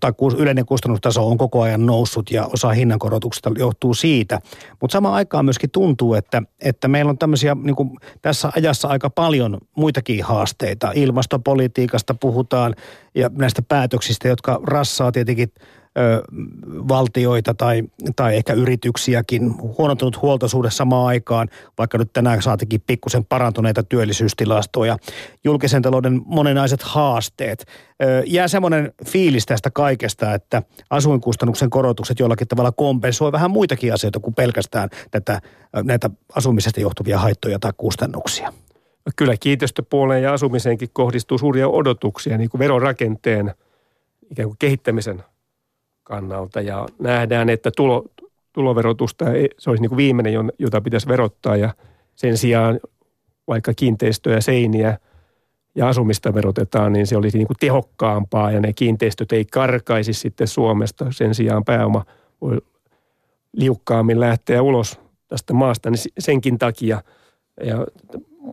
tai 0.00 0.12
yleinen 0.38 0.66
kustannustaso 0.66 1.28
on 1.28 1.38
koko 1.38 1.62
ajan 1.62 1.86
noussut 1.86 2.30
ja 2.30 2.46
osa 2.46 2.68
hinnankorotuksista 2.68 3.50
johtuu 3.58 3.94
siitä. 3.94 4.40
Mutta 4.80 4.92
samaan 4.92 5.14
aikaan 5.14 5.44
myöskin 5.44 5.70
tuntuu, 5.70 6.14
että, 6.14 6.42
että 6.60 6.88
meillä 6.88 7.10
on 7.10 7.18
tämmöisiä 7.18 7.56
niin 7.62 7.76
tässä 8.22 8.52
ajassa 8.56 8.88
aika 8.88 9.10
paljon 9.10 9.58
muitakin 9.76 10.24
haasteita. 10.24 10.92
Ilmastopolitiikasta 10.94 12.14
puhutaan 12.14 12.74
ja 13.14 13.30
näistä 13.32 13.62
päätöksistä, 13.62 14.28
jotka 14.28 14.60
rassaa 14.64 15.12
tietenkin– 15.12 15.52
ö, 15.98 16.22
valtioita 16.68 17.54
tai, 17.54 17.82
tai 18.16 18.36
ehkä 18.36 18.52
yrityksiäkin, 18.52 19.54
huonontunut 19.78 20.22
huoltosuhde 20.22 20.70
samaan 20.70 21.06
aikaan, 21.06 21.48
vaikka 21.78 21.98
nyt 21.98 22.12
tänään 22.12 22.42
saatikin 22.42 22.82
pikkusen 22.86 23.24
parantuneita 23.24 23.82
työllisyystilastoja, 23.82 24.96
julkisen 25.44 25.82
talouden 25.82 26.22
monenaiset 26.24 26.82
haasteet. 26.82 27.66
Ö, 28.02 28.22
jää 28.26 28.48
semmoinen 28.48 28.92
fiilis 29.06 29.46
tästä 29.46 29.70
kaikesta, 29.70 30.34
että 30.34 30.62
asuinkustannuksen 30.90 31.70
korotukset 31.70 32.18
jollakin 32.18 32.48
tavalla 32.48 32.72
kompensoi 32.72 33.32
vähän 33.32 33.50
muitakin 33.50 33.94
asioita 33.94 34.20
kuin 34.20 34.34
pelkästään 34.34 34.88
tätä, 35.10 35.40
näitä 35.82 36.10
asumisesta 36.34 36.80
johtuvia 36.80 37.18
haittoja 37.18 37.58
tai 37.58 37.72
kustannuksia. 37.76 38.52
Kyllä 39.16 39.34
kiinteistöpuoleen 39.40 40.22
ja 40.22 40.32
asumiseenkin 40.32 40.88
kohdistuu 40.92 41.38
suuria 41.38 41.68
odotuksia 41.68 42.38
niin 42.38 42.50
kuin 42.50 42.58
verorakenteen 42.58 43.54
ikään 44.30 44.48
kuin 44.48 44.58
kehittämisen 44.58 45.22
kannalta 46.04 46.60
ja 46.60 46.86
nähdään, 46.98 47.48
että 47.48 47.70
tulo, 47.76 48.04
tuloverotusta 48.52 49.24
se 49.58 49.70
olisi 49.70 49.80
niin 49.80 49.90
kuin 49.90 49.96
viimeinen, 49.96 50.52
jota 50.58 50.80
pitäisi 50.80 51.08
verottaa 51.08 51.56
ja 51.56 51.74
sen 52.14 52.36
sijaan 52.36 52.80
vaikka 53.48 53.74
kiinteistöjä, 53.74 54.40
seiniä 54.40 54.98
ja 55.74 55.88
asumista 55.88 56.34
verotetaan, 56.34 56.92
niin 56.92 57.06
se 57.06 57.16
olisi 57.16 57.38
niin 57.38 57.46
kuin 57.46 57.56
tehokkaampaa 57.60 58.50
ja 58.50 58.60
ne 58.60 58.72
kiinteistöt 58.72 59.32
ei 59.32 59.44
karkaisi 59.44 60.12
sitten 60.12 60.48
Suomesta. 60.48 61.06
Sen 61.10 61.34
sijaan 61.34 61.64
pääoma 61.64 62.04
voi 62.40 62.58
liukkaammin 63.52 64.20
lähteä 64.20 64.62
ulos 64.62 65.00
tästä 65.28 65.54
maasta 65.54 65.90
niin 65.90 66.12
senkin 66.18 66.58
takia. 66.58 67.02
Ja 67.64 67.86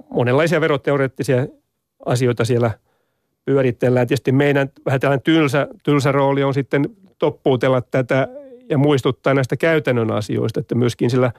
monenlaisia 0.09 0.61
veroteoreettisia 0.61 1.47
asioita 2.05 2.45
siellä 2.45 2.71
pyöritellään. 3.45 4.07
Tietysti 4.07 4.31
meidän 4.31 4.69
vähän 4.85 4.99
tällainen 4.99 5.23
tylsä, 5.23 5.67
tylsä 5.83 6.11
rooli 6.11 6.43
on 6.43 6.53
sitten 6.53 6.89
toppuutella 7.21 7.81
tätä 7.81 8.27
ja 8.69 8.77
muistuttaa 8.77 9.33
näistä 9.33 9.57
käytännön 9.57 10.11
asioista, 10.11 10.59
että 10.59 10.75
myöskin 10.75 11.09
sillä, 11.09 11.31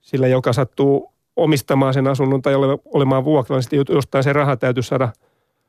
sillä 0.00 0.28
joka 0.28 0.52
sattuu 0.52 1.12
omistamaan 1.36 1.94
sen 1.94 2.06
asunnon 2.06 2.42
tai 2.42 2.54
olemaan 2.84 3.24
vuokralla, 3.24 3.58
niin 3.58 3.62
sitten 3.62 3.94
jostain 3.94 4.24
se 4.24 4.32
raha 4.32 4.56
täytyy 4.56 4.82
saada 4.82 5.08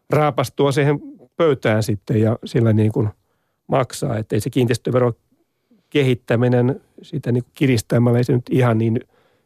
raapastua 0.10 0.72
siihen 0.72 1.00
pöytään 1.36 1.84
sitten 1.84 2.22
ja 2.22 2.38
sillä 2.46 2.74
niin 2.74 2.92
kuin 2.92 3.10
maksaa. 3.68 4.18
Että 4.18 4.36
ei 4.36 4.40
se 4.40 4.50
kiinteistövero 4.50 5.14
kehittäminen 5.90 6.82
sitä 7.02 7.32
niin 7.32 7.44
kuin 7.44 7.54
kiristämällä 7.56 8.18
ei 8.18 8.24
se 8.24 8.34
nyt 8.34 8.50
ihan 8.52 8.78
niin 8.78 9.00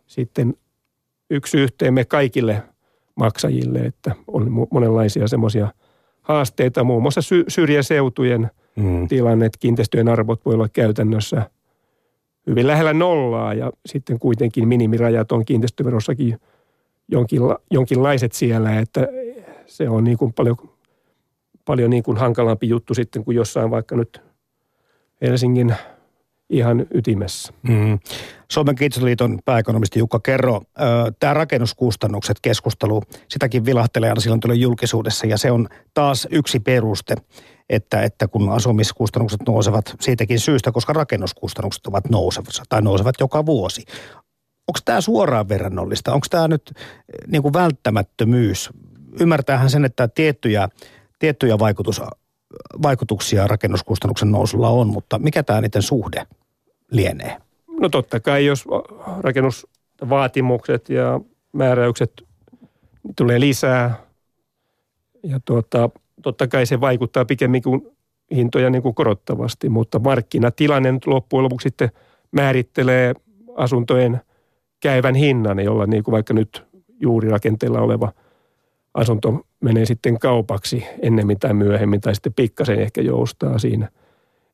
sitten 0.07 0.53
yksi 1.29 1.57
yhteen 1.57 1.93
me 1.93 2.05
kaikille 2.05 2.63
maksajille, 3.15 3.79
että 3.79 4.15
on 4.27 4.67
monenlaisia 4.71 5.27
semmoisia 5.27 5.67
haasteita, 6.21 6.83
muun 6.83 7.01
muassa 7.01 7.21
syrjäseutujen– 7.47 8.49
mm. 8.75 9.07
tilanne, 9.07 9.45
että 9.45 9.59
kiinteistöjen 9.59 10.07
arvot 10.07 10.45
voi 10.45 10.53
olla 10.53 10.69
käytännössä 10.69 11.49
hyvin 12.47 12.67
lähellä 12.67 12.93
nollaa 12.93 13.53
ja 13.53 13.71
sitten 13.85 14.19
kuitenkin 14.19 14.67
minimirajat 14.67 15.31
on 15.31 15.45
kiinteistöverossakin 15.45 16.39
jonkinla, 17.07 17.59
jonkinlaiset 17.71 18.33
siellä, 18.33 18.79
että 18.79 19.07
se 19.65 19.89
on 19.89 20.03
niin 20.03 20.17
kuin 20.17 20.33
paljon, 20.33 20.57
paljon 21.65 21.89
niin 21.89 22.03
kuin 22.03 22.17
hankalampi 22.17 22.69
juttu 22.69 22.93
sitten 22.93 23.23
kuin 23.23 23.35
jossain 23.35 23.71
vaikka 23.71 23.95
nyt 23.95 24.21
Helsingin 25.21 25.75
ihan 26.49 26.85
ytimessä. 26.93 27.53
Mm. 27.61 27.99
Suomen 28.51 28.75
kiinteistöliiton 28.75 29.39
pääekonomisti 29.45 29.99
Jukka 29.99 30.19
Kerro, 30.19 30.61
tämä 31.19 31.33
rakennuskustannukset 31.33 32.37
keskustelu, 32.41 33.03
sitäkin 33.27 33.65
vilahtelee 33.65 34.09
aina 34.09 34.21
silloin 34.21 34.41
tulee 34.41 34.57
julkisuudessa 34.57 35.27
ja 35.27 35.37
se 35.37 35.51
on 35.51 35.67
taas 35.93 36.27
yksi 36.31 36.59
peruste 36.59 37.15
että, 37.71 38.01
että 38.01 38.27
kun 38.27 38.49
asumiskustannukset 38.49 39.41
nousevat 39.47 39.95
siitäkin 39.99 40.39
syystä, 40.39 40.71
koska 40.71 40.93
rakennuskustannukset 40.93 41.87
ovat 41.87 42.09
nousevassa 42.09 42.63
tai 42.69 42.81
nousevat 42.81 43.15
joka 43.19 43.45
vuosi. 43.45 43.85
Onko 44.67 44.79
tämä 44.85 45.01
suoraan 45.01 45.49
verrannollista? 45.49 46.13
Onko 46.13 46.27
tämä 46.29 46.47
nyt 46.47 46.71
eh, 46.75 47.27
niin 47.27 47.41
kuin 47.41 47.53
välttämättömyys? 47.53 48.69
Ymmärtäähän 49.19 49.69
sen, 49.69 49.85
että 49.85 50.07
tiettyjä, 50.07 50.69
tiettyjä 51.19 51.59
vaikutus, 51.59 52.01
vaikutuksia 52.83 53.47
rakennuskustannuksen 53.47 54.31
nousulla 54.31 54.69
on, 54.69 54.87
mutta 54.87 55.19
mikä 55.19 55.43
tämä 55.43 55.61
niiden 55.61 55.81
suhde 55.81 56.27
lienee? 56.91 57.37
No 57.79 57.89
totta 57.89 58.19
kai, 58.19 58.45
jos 58.45 58.65
rakennusvaatimukset 59.19 60.89
ja 60.89 61.19
määräykset 61.53 62.11
tulee 63.15 63.39
lisää 63.39 63.95
ja 65.23 65.39
tuota, 65.45 65.89
totta 66.21 66.47
kai 66.47 66.65
se 66.65 66.81
vaikuttaa 66.81 67.25
pikemmin 67.25 67.61
kuin 67.61 67.87
hintoja 68.35 68.69
niin 68.69 68.81
kuin 68.81 68.95
korottavasti, 68.95 69.69
mutta 69.69 69.99
markkinatilanne 69.99 70.91
nyt 70.91 71.07
loppujen 71.07 71.43
lopuksi 71.43 71.63
sitten 71.63 71.89
määrittelee 72.31 73.13
asuntojen 73.55 74.21
käyvän 74.79 75.15
hinnan, 75.15 75.59
jolla 75.59 75.85
niin 75.85 76.03
kuin 76.03 76.11
vaikka 76.11 76.33
nyt 76.33 76.63
juuri 76.99 77.29
rakenteella 77.29 77.81
oleva 77.81 78.11
asunto 78.93 79.45
menee 79.59 79.85
sitten 79.85 80.19
kaupaksi 80.19 80.85
ennemmin 81.01 81.39
tai 81.39 81.53
myöhemmin 81.53 82.01
tai 82.01 82.15
sitten 82.15 82.33
pikkasen 82.33 82.79
ehkä 82.79 83.01
joustaa 83.01 83.59
siinä. 83.59 83.89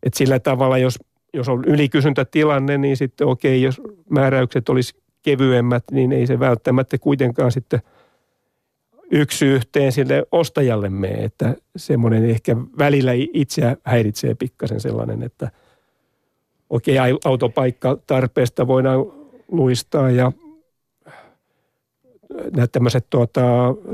Et 0.03 0.13
sillä 0.13 0.39
tavalla, 0.39 0.77
jos, 0.77 0.99
jos 1.33 1.49
on 1.49 1.65
ylikysyntätilanne, 1.65 2.77
niin 2.77 2.97
sitten 2.97 3.27
okei, 3.27 3.61
jos 3.61 3.81
määräykset 4.09 4.69
olisi 4.69 4.95
kevyemmät, 5.23 5.83
niin 5.91 6.11
ei 6.11 6.27
se 6.27 6.39
välttämättä 6.39 6.97
kuitenkaan 6.97 7.51
sitten– 7.51 7.79
yksi 9.11 9.45
yhteen 9.45 9.91
sille 9.91 10.25
ostajalle 10.31 10.89
mene, 10.89 11.23
että 11.23 11.55
semmoinen 11.75 12.29
ehkä 12.29 12.55
välillä 12.79 13.11
itseä 13.15 13.77
häiritsee 13.83 14.35
pikkasen 14.35 14.79
sellainen, 14.79 15.23
että 15.23 15.51
okei, 16.69 16.97
okay, 16.97 17.17
autopaikka 17.25 17.97
tarpeesta 18.07 18.67
voidaan 18.67 19.05
luistaa 19.47 20.09
ja 20.09 20.31
nämä 22.55 22.67
tämmöiset 22.67 23.05
tuota, 23.09 23.41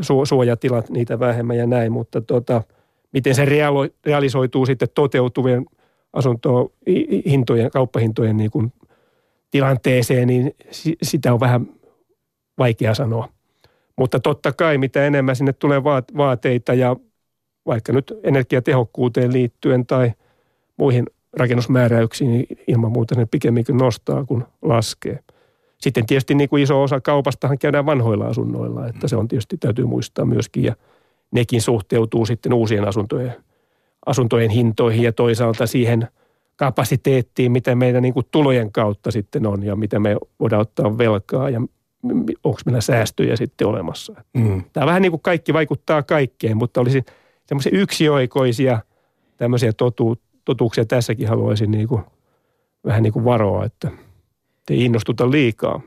su, 0.01 0.25
suojatilat, 0.25 0.89
niitä 0.89 1.19
vähemmän 1.19 1.57
ja 1.57 1.67
näin, 1.67 1.91
mutta 1.91 2.21
tuota, 2.21 2.61
miten 3.11 3.35
se 3.35 3.45
realo, 3.45 3.87
realisoituu 4.05 4.65
sitten 4.65 4.89
toteutuvien 4.93 5.65
asuntohintojen, 6.13 7.71
kauppahintojen 7.71 8.37
niin 8.37 8.51
kuin 8.51 8.73
tilanteeseen, 9.51 10.27
niin 10.27 10.55
sitä 11.03 11.33
on 11.33 11.39
vähän 11.39 11.67
vaikea 12.57 12.93
sanoa. 12.93 13.32
Mutta 13.97 14.19
totta 14.19 14.53
kai, 14.53 14.77
mitä 14.77 15.05
enemmän 15.05 15.35
sinne 15.35 15.53
tulee 15.53 15.83
vaateita 16.17 16.73
ja 16.73 16.95
vaikka 17.65 17.93
nyt 17.93 18.13
energiatehokkuuteen 18.23 19.33
liittyen 19.33 19.85
tai 19.85 20.11
muihin 20.77 21.05
rakennusmääräyksiin, 21.33 22.31
niin 22.31 22.45
ilman 22.67 22.91
muuta 22.91 23.15
ne 23.15 23.25
pikemminkin 23.25 23.77
nostaa 23.77 24.25
kuin 24.25 24.43
laskee. 24.61 25.19
Sitten 25.77 26.05
tietysti 26.05 26.35
niin 26.35 26.49
kuin 26.49 26.63
iso 26.63 26.83
osa 26.83 27.01
kaupastahan 27.01 27.59
käydään 27.59 27.85
vanhoilla 27.85 28.25
asunnoilla, 28.25 28.87
että 28.87 29.07
se 29.07 29.15
on 29.15 29.27
tietysti 29.27 29.57
täytyy 29.57 29.85
muistaa 29.85 30.25
myöskin 30.25 30.63
ja 30.63 30.75
nekin 31.31 31.61
suhteutuu 31.61 32.25
sitten 32.25 32.53
uusien 32.53 32.87
asuntojen, 32.87 33.33
asuntojen 34.05 34.49
hintoihin 34.49 35.03
ja 35.03 35.11
toisaalta 35.11 35.67
siihen 35.67 36.07
kapasiteettiin, 36.55 37.51
mitä 37.51 37.75
meidän 37.75 38.01
niin 38.01 38.13
kuin 38.13 38.25
tulojen 38.31 38.71
kautta 38.71 39.11
sitten 39.11 39.47
on 39.47 39.63
ja 39.63 39.75
mitä 39.75 39.99
me 39.99 40.17
voidaan 40.39 40.61
ottaa 40.61 40.97
velkaa 40.97 41.49
ja 41.49 41.61
onko 42.43 42.59
meillä 42.65 42.81
säästöjä 42.81 43.35
sitten 43.35 43.67
olemassa. 43.67 44.13
Mm. 44.33 44.63
Tämä 44.73 44.85
vähän 44.85 45.01
niin 45.01 45.11
kuin 45.11 45.21
kaikki 45.21 45.53
vaikuttaa 45.53 46.03
kaikkeen, 46.03 46.57
mutta 46.57 46.81
olisi 46.81 47.03
semmoisia 47.45 47.71
yksioikoisia 47.79 48.79
tämmöisiä 49.37 49.73
totu, 49.73 50.17
totuuksia 50.45 50.85
tässäkin 50.85 51.27
haluaisin 51.27 51.71
niin 51.71 51.87
kuin, 51.87 52.01
vähän 52.85 53.03
niin 53.03 53.13
kuin 53.13 53.25
varoa, 53.25 53.65
että 53.65 53.91
ei 54.69 54.85
innostuta 54.85 55.31
liikaa. 55.31 55.81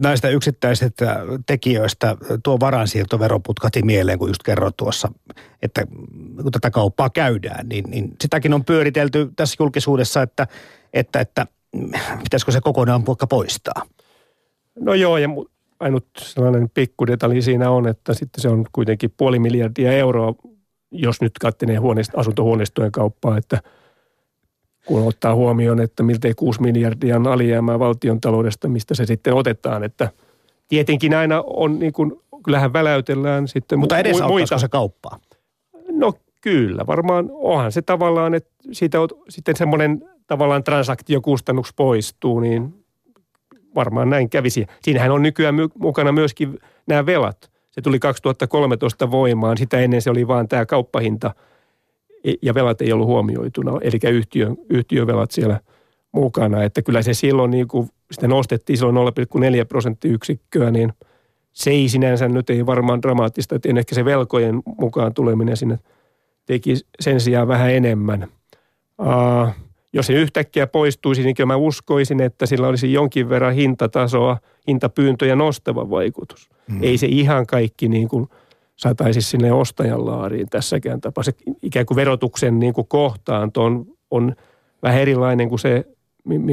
Näistä 0.00 0.28
yksittäisistä 0.28 1.16
tekijöistä 1.46 2.16
tuo 2.44 2.60
varansiirtovero 2.60 3.40
putkati 3.40 3.82
mieleen, 3.82 4.18
kun 4.18 4.28
just 4.28 4.42
kerroit 4.42 4.76
tuossa, 4.76 5.12
että 5.62 5.86
kun 6.42 6.52
tätä 6.52 6.70
kauppaa 6.70 7.10
käydään, 7.10 7.68
niin, 7.68 7.84
niin 7.90 8.14
sitäkin 8.20 8.54
on 8.54 8.64
pyöritelty 8.64 9.30
tässä 9.36 9.56
julkisuudessa, 9.58 10.22
että, 10.22 10.46
että, 10.92 11.20
että 11.20 11.46
pitäisikö 12.24 12.52
se 12.52 12.60
kokonaan 12.60 13.06
vaikka 13.06 13.26
poistaa. 13.26 13.82
No 14.80 14.94
joo, 14.94 15.18
ja 15.18 15.28
ainut 15.80 16.06
sellainen 16.18 16.70
pikkudetalji 16.74 17.42
siinä 17.42 17.70
on, 17.70 17.88
että 17.88 18.14
sitten 18.14 18.40
se 18.42 18.48
on 18.48 18.64
kuitenkin 18.72 19.14
puoli 19.16 19.38
miljardia 19.38 19.92
euroa, 19.92 20.34
jos 20.90 21.20
nyt 21.20 21.32
kattelee 21.40 21.76
huoneist, 21.76 22.12
asuntohuoneistojen 22.16 22.92
kauppaa, 22.92 23.36
että 23.36 23.60
kun 24.86 25.06
ottaa 25.08 25.34
huomioon, 25.34 25.80
että 25.80 26.02
miltei 26.02 26.34
6 26.34 26.62
miljardia 26.62 27.16
on 27.16 27.26
alijäämää 27.26 27.78
valtion 27.78 28.20
taloudesta, 28.20 28.68
mistä 28.68 28.94
se 28.94 29.06
sitten 29.06 29.34
otetaan, 29.34 29.84
että 29.84 30.10
tietenkin 30.68 31.14
aina 31.14 31.44
on 31.46 31.78
niin 31.78 31.92
kuin, 31.92 32.12
kyllähän 32.44 32.72
väläytellään 32.72 33.48
sitten 33.48 33.78
Mutta 33.78 33.98
edes 33.98 34.20
mu- 34.20 34.26
muita. 34.26 34.58
se 34.58 34.68
kauppaa? 34.68 35.18
No 35.90 36.12
kyllä, 36.40 36.86
varmaan 36.86 37.28
onhan 37.32 37.72
se 37.72 37.82
tavallaan, 37.82 38.34
että 38.34 38.50
siitä 38.72 39.00
on 39.00 39.08
sitten 39.28 39.56
semmoinen 39.56 40.04
tavallaan 40.26 40.64
transaktiokustannus 40.64 41.72
poistuu, 41.76 42.40
niin 42.40 42.81
varmaan 43.74 44.10
näin 44.10 44.30
kävisi. 44.30 44.66
Siinähän 44.82 45.10
on 45.10 45.22
nykyään 45.22 45.54
mukana 45.78 46.12
myöskin 46.12 46.58
nämä 46.86 47.06
velat. 47.06 47.50
Se 47.70 47.80
tuli 47.80 47.98
2013 47.98 49.10
voimaan, 49.10 49.58
sitä 49.58 49.80
ennen 49.80 50.02
se 50.02 50.10
oli 50.10 50.28
vaan 50.28 50.48
tämä 50.48 50.66
kauppahinta 50.66 51.34
e, 52.24 52.32
ja 52.42 52.54
velat 52.54 52.80
ei 52.80 52.92
ollut 52.92 53.06
huomioituna, 53.06 53.72
eli 53.80 53.98
yhtiön, 54.10 54.56
yhtiövelat 54.70 55.30
siellä 55.30 55.60
mukana. 56.12 56.62
Että 56.62 56.82
kyllä 56.82 57.02
se 57.02 57.14
silloin, 57.14 57.50
niin 57.50 57.68
kuin 57.68 57.88
sitä 58.10 58.28
nostettiin 58.28 58.76
silloin 58.76 59.14
0,4 59.14 59.64
prosenttiyksikköä, 59.68 60.70
niin 60.70 60.92
se 61.52 61.70
ei 61.70 61.88
sinänsä 61.88 62.28
nyt 62.28 62.50
ei 62.50 62.66
varmaan 62.66 63.02
dramaattista, 63.02 63.54
että 63.54 63.68
ehkä 63.78 63.94
se 63.94 64.04
velkojen 64.04 64.62
mukaan 64.78 65.14
tuleminen 65.14 65.56
sinne 65.56 65.78
teki 66.46 66.74
sen 67.00 67.20
sijaan 67.20 67.48
vähän 67.48 67.70
enemmän. 67.70 68.28
Uh, 68.98 69.48
jos 69.92 70.06
se 70.06 70.12
yhtäkkiä 70.12 70.66
poistuisi, 70.66 71.22
niin 71.22 71.34
mä 71.46 71.56
uskoisin, 71.56 72.20
että 72.20 72.46
sillä 72.46 72.68
olisi 72.68 72.92
jonkin 72.92 73.28
verran 73.28 73.54
hintatasoa, 73.54 74.38
hintapyyntöjä 74.68 75.36
nostava 75.36 75.90
vaikutus. 75.90 76.50
Mm. 76.68 76.82
Ei 76.82 76.98
se 76.98 77.06
ihan 77.06 77.46
kaikki 77.46 77.88
niin 77.88 78.08
kuin 78.08 78.28
sataisi 78.76 79.22
sinne 79.22 79.52
ostajan 79.52 80.06
laariin 80.06 80.48
tässäkään 80.50 81.00
tapauksessa. 81.00 81.40
Ikään 81.62 81.86
kuin 81.86 81.96
verotuksen 81.96 82.58
niin 82.58 82.72
kuin 82.72 82.88
kohtaanto 82.88 83.64
on, 83.64 83.86
on 84.10 84.34
vähän 84.82 85.00
erilainen 85.00 85.48
kuin 85.48 85.58
se, 85.58 85.84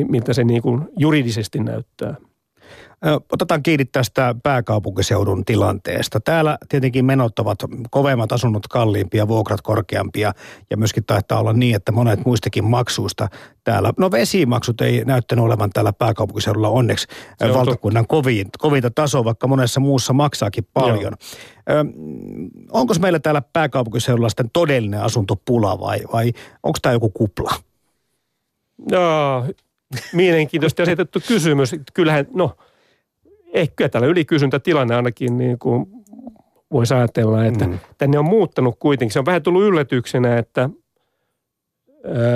miltä 0.09 0.33
se 0.33 0.43
niin 0.43 0.61
kuin 0.61 0.81
juridisesti 0.97 1.59
näyttää. 1.59 2.15
Otetaan 3.31 3.63
kiinni 3.63 3.85
tästä 3.85 4.35
pääkaupunkiseudun 4.43 5.45
tilanteesta. 5.45 6.19
Täällä 6.19 6.57
tietenkin 6.69 7.05
menot 7.05 7.39
ovat 7.39 7.59
kovemmat, 7.89 8.31
asunnot 8.31 8.67
kalliimpia, 8.67 9.27
vuokrat 9.27 9.61
korkeampia 9.61 10.33
ja 10.69 10.77
myöskin 10.77 11.05
taitaa 11.05 11.39
olla 11.39 11.53
niin, 11.53 11.75
että 11.75 11.91
monet 11.91 12.25
muistakin 12.25 12.65
maksuista 12.65 13.27
täällä. 13.63 13.93
No 13.97 14.11
vesimaksut 14.11 14.81
ei 14.81 15.05
näyttänyt 15.05 15.45
olevan 15.45 15.69
täällä 15.69 15.93
pääkaupunkiseudulla 15.93 16.69
onneksi 16.69 17.07
on 17.41 17.53
valtakunnan 17.53 18.07
kovin, 18.07 18.47
kovinta 18.57 18.91
tasoa, 18.91 19.23
vaikka 19.23 19.47
monessa 19.47 19.79
muussa 19.79 20.13
maksaakin 20.13 20.67
paljon. 20.73 21.13
Ö, 21.69 21.85
onko 22.71 22.93
meillä 22.99 23.19
täällä 23.19 23.41
pääkaupunkiseudulla 23.41 24.29
sitten 24.29 24.49
todellinen 24.53 25.01
asuntopula 25.01 25.79
vai, 25.79 25.99
vai 26.13 26.33
onko 26.63 26.79
tämä 26.81 26.93
joku 26.93 27.09
kupla? 27.09 27.51
No, 28.91 29.45
mielenkiintoisesti 30.13 30.81
asetettu 30.81 31.19
kysymys. 31.27 31.75
Kyllähän, 31.93 32.25
no– 32.33 32.51
ehkä 33.53 33.89
täällä 33.89 34.07
ylikysyntätilanne 34.07 34.95
ainakin 34.95 35.37
niin 35.37 35.59
kuin 35.59 35.85
voisi 36.71 36.93
ajatella, 36.93 37.45
että 37.45 37.67
mm. 37.67 37.79
tänne 37.97 38.19
on 38.19 38.25
muuttanut 38.25 38.75
kuitenkin. 38.79 39.13
Se 39.13 39.19
on 39.19 39.25
vähän 39.25 39.43
tullut 39.43 39.63
yllätyksenä, 39.63 40.37
että 40.37 40.69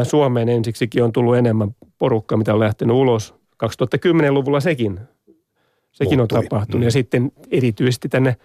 Suomeen 0.04 0.50
ensiksikin 0.50 1.04
on 1.04 1.12
tullut 1.12 1.38
enemmän 1.38 1.76
porukkaa, 1.98 2.38
mitä 2.38 2.54
on 2.54 2.60
lähtenyt 2.60 2.96
ulos. 2.96 3.36
2010-luvulla 3.64 4.60
sekin, 4.60 5.00
sekin 5.92 6.22
on 6.22 6.28
tapahtunut. 6.28 6.80
Mm. 6.82 6.84
Ja 6.84 6.92
sitten 6.92 7.32
erityisesti 7.52 8.10
tänne 8.10 8.36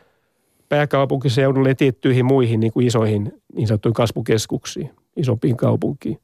pääkaupunkiseudulle 0.68 1.68
ja 1.68 1.74
tiettyihin 1.74 2.24
muihin 2.24 2.60
niin 2.60 2.72
kuin 2.72 2.86
isoihin 2.86 3.32
niin 3.54 3.68
sanottuihin 3.68 3.94
kasvukeskuksiin, 3.94 4.90
isompiin 5.16 5.56
kaupunkiin, 5.56 6.18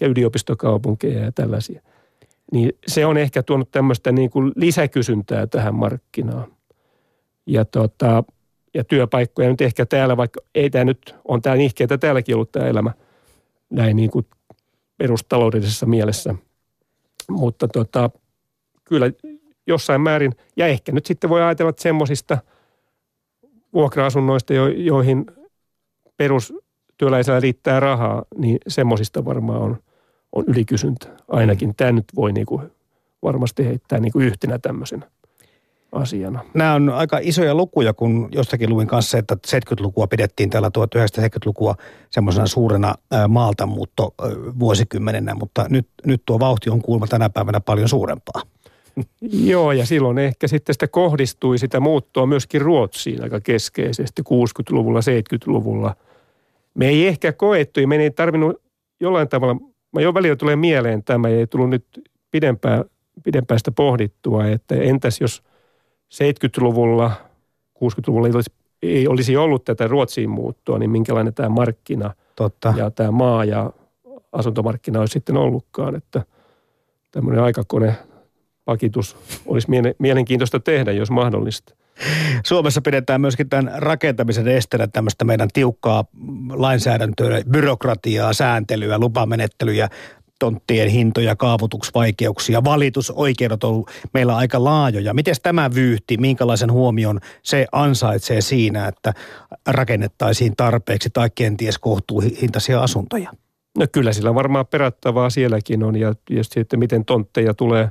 ja 0.00 0.06
yliopistokaupunkeja 0.08 1.24
ja 1.24 1.32
tällaisia– 1.32 1.82
niin 2.52 2.72
se 2.86 3.06
on 3.06 3.16
ehkä 3.16 3.42
tuonut 3.42 3.70
tämmöistä 3.70 4.12
niin 4.12 4.30
kuin 4.30 4.52
lisäkysyntää 4.56 5.46
tähän 5.46 5.74
markkinaan. 5.74 6.52
Ja, 7.46 7.64
tota, 7.64 8.24
ja 8.74 8.84
työpaikkoja 8.84 9.48
nyt 9.48 9.60
ehkä 9.60 9.86
täällä, 9.86 10.16
vaikka 10.16 10.40
ei 10.54 10.70
tämä 10.70 10.84
nyt, 10.84 11.14
on 11.24 11.42
tämä 11.42 11.56
nihkeetä 11.56 11.98
täälläkin 11.98 12.34
ollut 12.34 12.52
tämä 12.52 12.66
elämä 12.66 12.92
näin 13.70 13.96
niin 13.96 14.10
kuin 14.10 14.26
perustaloudellisessa 14.96 15.86
mielessä. 15.86 16.34
Mutta 17.30 17.68
tota, 17.68 18.10
kyllä 18.84 19.06
jossain 19.66 20.00
määrin, 20.00 20.32
ja 20.56 20.66
ehkä 20.66 20.92
nyt 20.92 21.06
sitten 21.06 21.30
voi 21.30 21.42
ajatella, 21.42 21.70
että 21.70 21.82
semmoisista 21.82 22.38
vuokra-asunnoista, 23.72 24.54
joihin 24.76 25.26
perustyöläisellä 26.16 27.40
riittää 27.40 27.80
rahaa, 27.80 28.24
niin 28.38 28.58
semmoisista 28.68 29.24
varmaan 29.24 29.60
on– 29.60 29.76
on 30.32 30.44
ylikysyntä. 30.46 31.08
Ainakin 31.28 31.74
tämä 31.74 31.92
nyt 31.92 32.04
voi 32.16 32.32
niin 32.32 32.46
kuin 32.46 32.62
varmasti 33.22 33.64
heittää 33.64 34.00
niin 34.00 34.12
kuin 34.12 34.26
yhtenä 34.26 34.58
tämmöisenä 34.58 35.10
asiana. 35.92 36.44
Nämä 36.54 36.74
on 36.74 36.88
aika 36.88 37.18
isoja 37.22 37.54
lukuja, 37.54 37.92
kun 37.92 38.28
jostakin 38.32 38.70
luin 38.70 38.86
kanssa, 38.86 39.18
että 39.18 39.36
70-lukua 39.46 40.06
pidettiin 40.06 40.50
täällä 40.50 40.70
1970-lukua 40.78 41.74
semmoisena 42.10 42.46
suurena 42.46 42.94
maaltamuutto 43.28 44.14
vuosikymmenenä, 44.58 45.34
mutta 45.34 45.66
nyt, 45.70 45.88
nyt 46.06 46.22
tuo 46.26 46.40
vauhti 46.40 46.70
on 46.70 46.82
kuulemma 46.82 47.06
tänä 47.06 47.30
päivänä 47.30 47.60
paljon 47.60 47.88
suurempaa. 47.88 48.42
Joo, 49.50 49.72
ja 49.72 49.86
silloin 49.86 50.18
ehkä 50.18 50.48
sitten 50.48 50.74
sitä 50.74 50.88
kohdistui 50.88 51.58
sitä 51.58 51.80
muuttoa 51.80 52.26
myöskin 52.26 52.60
Ruotsiin 52.60 53.22
aika 53.22 53.40
keskeisesti 53.40 54.22
60-luvulla, 54.22 55.00
70-luvulla. 55.00 55.94
Me 56.74 56.88
ei 56.88 57.06
ehkä 57.06 57.32
koettu, 57.32 57.80
ja 57.80 57.88
me 57.88 57.96
ei 57.96 58.10
tarvinnut 58.10 58.62
jollain 59.00 59.28
tavalla 59.28 59.56
mä 59.92 60.00
jo 60.00 60.14
välillä 60.14 60.36
tulee 60.36 60.56
mieleen 60.56 61.04
tämä, 61.04 61.28
ei 61.28 61.46
tullut 61.46 61.70
nyt 61.70 61.84
pidempään 63.24 63.58
sitä 63.58 63.72
pohdittua, 63.72 64.46
että 64.46 64.74
entäs 64.74 65.20
jos 65.20 65.42
70-luvulla, 66.14 67.10
60-luvulla 67.78 68.26
ei 68.26 68.34
olisi, 68.34 68.50
ei 68.82 69.08
olisi 69.08 69.36
ollut 69.36 69.64
tätä 69.64 69.86
Ruotsiin 69.86 70.30
muuttoa, 70.30 70.78
niin 70.78 70.90
minkälainen 70.90 71.34
tämä 71.34 71.48
markkina 71.48 72.14
Totta. 72.36 72.74
ja 72.76 72.90
tämä 72.90 73.10
maa 73.10 73.44
ja 73.44 73.72
asuntomarkkina 74.32 75.00
olisi 75.00 75.12
sitten 75.12 75.36
ollutkaan, 75.36 75.94
että 75.94 76.24
tämmöinen 77.10 77.42
aikakone 77.42 77.94
pakitus 78.64 79.16
olisi 79.46 79.68
mielenkiintoista 79.98 80.60
tehdä, 80.60 80.92
jos 80.92 81.10
mahdollista. 81.10 81.74
Suomessa 82.44 82.80
pidetään 82.80 83.20
myöskin 83.20 83.48
tämän 83.48 83.72
rakentamisen 83.76 84.48
esteenä 84.48 84.86
tämmöistä 84.86 85.24
meidän 85.24 85.48
tiukkaa 85.52 86.04
lainsäädäntöä, 86.50 87.42
byrokratiaa, 87.50 88.32
sääntelyä, 88.32 88.98
lupamenettelyjä. 88.98 89.88
tonttien 90.38 90.88
hintoja, 90.88 91.36
kaavoituksvaikeuksia, 91.36 92.64
valitusoikeudet 92.64 93.64
on 93.64 93.84
meillä 94.14 94.36
aika 94.36 94.64
laajoja. 94.64 95.14
Miten 95.14 95.34
tämä 95.42 95.70
vyyhti, 95.74 96.16
minkälaisen 96.16 96.72
huomion 96.72 97.20
se 97.42 97.66
ansaitsee 97.72 98.40
siinä, 98.40 98.88
että 98.88 99.14
rakennettaisiin 99.66 100.56
tarpeeksi 100.56 101.10
tai 101.10 101.30
kenties 101.34 101.78
kohtuuhintaisia 101.78 102.82
asuntoja? 102.82 103.32
No 103.78 103.86
kyllä 103.92 104.12
sillä 104.12 104.34
varmaan 104.34 104.66
perattavaa 104.66 105.30
sielläkin 105.30 105.84
on 105.84 105.96
ja 105.96 106.14
tietysti, 106.24 106.60
että 106.60 106.76
miten 106.76 107.04
tontteja 107.04 107.54
tulee 107.54 107.88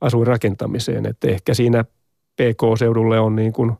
asuinrakentamiseen. 0.00 1.06
Että 1.06 1.28
ehkä 1.28 1.54
siinä 1.54 1.84
PK-seudulle 2.36 3.20
on 3.20 3.36
niin 3.36 3.52
kuin 3.52 3.72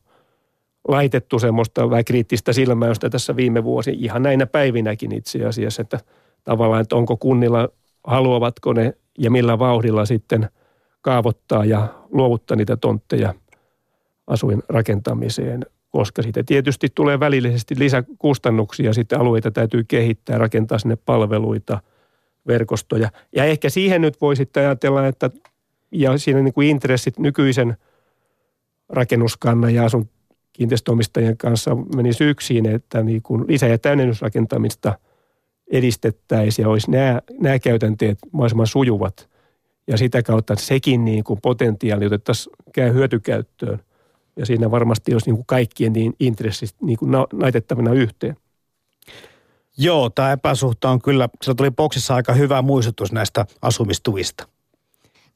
laitettu 0.89 1.39
semmoista 1.39 1.91
vähän 1.91 2.05
kriittistä 2.05 2.53
silmäystä 2.53 3.11
tässä 3.11 3.37
viime 3.37 3.65
vuosi, 3.65 3.97
ihan 3.99 4.23
näinä 4.23 4.47
päivinäkin 4.47 5.13
itse 5.13 5.45
asiassa, 5.45 5.83
että 5.83 6.01
tavallaan, 6.45 6.83
että 6.83 6.97
onko 6.97 7.17
kunnilla, 7.17 7.69
haluavatko 8.05 8.73
ne 8.73 8.95
ja 9.19 9.31
millä 9.31 9.59
vauhdilla 9.59 10.05
sitten 10.05 10.49
kaavoittaa 11.01 11.65
ja 11.65 11.89
luovuttaa 12.11 12.57
niitä 12.57 12.77
tontteja 12.77 13.35
asuinrakentamiseen, 14.27 15.67
koska 15.91 16.23
siitä 16.23 16.43
tietysti 16.47 16.89
tulee 16.95 17.21
välillisesti 17.21 17.75
lisäkustannuksia, 17.79 18.93
sitten 18.93 19.21
alueita 19.21 19.51
täytyy 19.51 19.85
kehittää, 19.89 20.39
rakentaa 20.39 20.79
sinne 20.79 20.97
palveluita, 20.97 21.81
verkostoja. 22.47 23.11
Ja 23.37 23.45
ehkä 23.45 23.71
siihen 23.71 24.01
nyt 24.01 24.21
voi 24.21 24.37
sitten 24.37 24.63
ajatella, 24.63 25.07
että 25.07 25.31
ja 25.93 26.19
siinä 26.19 26.41
niin 26.41 26.55
kuin 26.55 26.69
intressit 26.69 27.19
nykyisen 27.19 27.77
rakennuskannan 28.93 29.75
ja 29.75 29.85
asun 29.85 30.09
kiinteistöomistajien 30.53 31.37
kanssa 31.37 31.77
meni 31.97 32.13
syksiin, 32.13 32.67
että 32.67 33.03
niin 33.03 33.23
kuin 33.23 33.45
lisä- 33.49 33.67
ja 33.67 33.79
täydennysrakentamista 33.79 34.99
edistettäisiin 35.71 36.65
ja 36.65 36.69
olisi 36.69 36.91
nämä, 36.91 37.21
nämä 37.41 37.59
käytänteet 37.59 38.19
mahdollisimman 38.33 38.67
sujuvat. 38.67 39.29
Ja 39.87 39.97
sitä 39.97 40.23
kautta 40.23 40.57
sekin 40.57 41.05
niin 41.05 41.25
kuin 41.25 41.41
potentiaali 41.41 42.07
otettaisiin 42.07 42.57
käy 42.73 42.93
hyötykäyttöön. 42.93 43.79
Ja 44.37 44.47
siinä 44.47 44.71
varmasti 44.71 45.13
olisi 45.13 45.27
niin 45.27 45.37
kuin 45.37 45.47
kaikkien 45.47 45.93
niin 45.93 46.15
intressit 46.21 46.75
niin 46.83 46.99
kuin 46.99 47.11
naitettavina 47.33 47.93
yhteen. 47.93 48.37
Joo, 49.79 50.11
tämä 50.11 50.33
epäsuhta 50.33 50.91
on 50.91 51.03
kyllä, 51.03 51.29
se 51.43 51.55
tuli 51.55 51.71
boksissa 51.71 52.15
aika 52.15 52.33
hyvä 52.33 52.63
muistutus 52.63 53.13
näistä 53.13 53.47
asumistuista. 53.63 54.49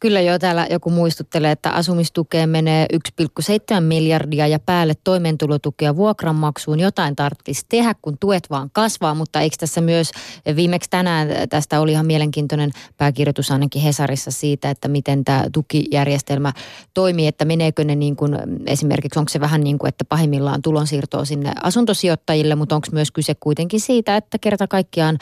Kyllä 0.01 0.21
jo 0.21 0.39
täällä 0.39 0.67
joku 0.71 0.91
muistuttelee, 0.91 1.51
että 1.51 1.71
asumistukeen 1.71 2.49
menee 2.49 2.87
1,7 2.93 3.81
miljardia 3.81 4.47
ja 4.47 4.59
päälle 4.59 4.95
toimeentulotukea 5.05 5.97
vuokranmaksuun. 5.97 6.81
Jotain 6.81 7.17
tarvitsisi 7.17 7.67
tehdä, 7.69 7.95
kun 8.03 8.19
tuet 8.21 8.51
vaan 8.51 8.71
kasvaa, 8.73 9.15
mutta 9.15 9.41
eikö 9.41 9.57
tässä 9.61 9.81
myös 9.81 10.11
viimeksi 10.57 10.91
tänään 10.91 11.29
tästä 11.49 11.81
oli 11.81 11.93
ihan 11.93 12.07
mielenkiintoinen 12.07 12.71
pääkirjoitus 12.97 13.51
ainakin 13.51 13.83
Hesarissa 13.83 14.31
siitä, 14.31 14.71
että 14.71 14.89
miten 14.89 15.25
tämä 15.25 15.45
tukijärjestelmä 15.53 16.53
toimii, 16.95 17.27
että 17.27 17.45
meneekö 17.45 17.85
ne 17.85 17.95
niin 17.95 18.17
kuin 18.17 18.37
esimerkiksi, 18.67 19.19
onko 19.19 19.29
se 19.29 19.41
vähän 19.41 19.65
niin 19.65 19.79
kuin, 19.79 19.89
että 19.89 20.05
pahimmillaan 20.05 20.63
tulonsiirtoa 20.63 21.25
sinne 21.25 21.53
asuntosijoittajille, 21.63 22.55
mutta 22.55 22.75
onko 22.75 22.89
myös 22.93 23.11
kyse 23.11 23.35
kuitenkin 23.41 23.81
siitä, 23.81 24.17
että 24.17 24.39
kerta 24.39 24.67
kaikkiaan 24.67 25.19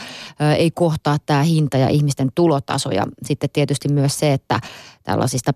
ei 0.59 0.71
kohtaa 0.71 1.17
tämä 1.27 1.43
hinta 1.43 1.77
ja 1.77 1.89
ihmisten 1.89 2.29
tulotaso 2.35 2.91
ja 2.91 3.07
sitten 3.23 3.51
tietysti 3.53 3.89
myös 3.89 4.19
se, 4.19 4.33
että 4.33 4.61
tällaisista 5.03 5.53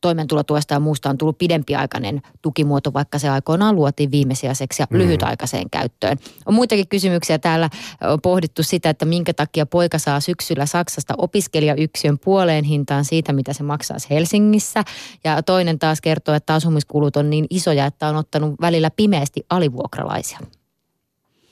toimeentulotuesta 0.00 0.74
ja 0.74 0.80
muusta 0.80 1.10
on 1.10 1.18
tullut 1.18 1.38
pidempiaikainen 1.38 2.22
tukimuoto, 2.42 2.92
vaikka 2.92 3.18
se 3.18 3.28
aikoinaan 3.28 3.76
luotiin 3.76 4.10
viimesijaiseksi 4.10 4.82
ja 4.82 4.86
mm. 4.90 4.98
lyhytaikaiseen 4.98 5.70
käyttöön. 5.70 6.18
On 6.46 6.54
muitakin 6.54 6.88
kysymyksiä 6.88 7.38
täällä. 7.38 7.70
On 8.00 8.20
pohdittu 8.20 8.62
sitä, 8.62 8.90
että 8.90 9.04
minkä 9.04 9.34
takia 9.34 9.66
poika 9.66 9.98
saa 9.98 10.20
syksyllä 10.20 10.66
Saksasta 10.66 11.14
opiskelijayksiön 11.18 12.18
puoleen 12.18 12.64
hintaan 12.64 13.04
siitä, 13.04 13.32
mitä 13.32 13.52
se 13.52 13.62
maksaa 13.62 13.96
Helsingissä. 14.10 14.84
Ja 15.24 15.42
toinen 15.42 15.78
taas 15.78 16.00
kertoo, 16.00 16.34
että 16.34 16.54
asumiskulut 16.54 17.16
on 17.16 17.30
niin 17.30 17.46
isoja, 17.50 17.86
että 17.86 18.08
on 18.08 18.16
ottanut 18.16 18.54
välillä 18.60 18.90
pimeästi 18.90 19.46
alivuokralaisia. 19.50 20.38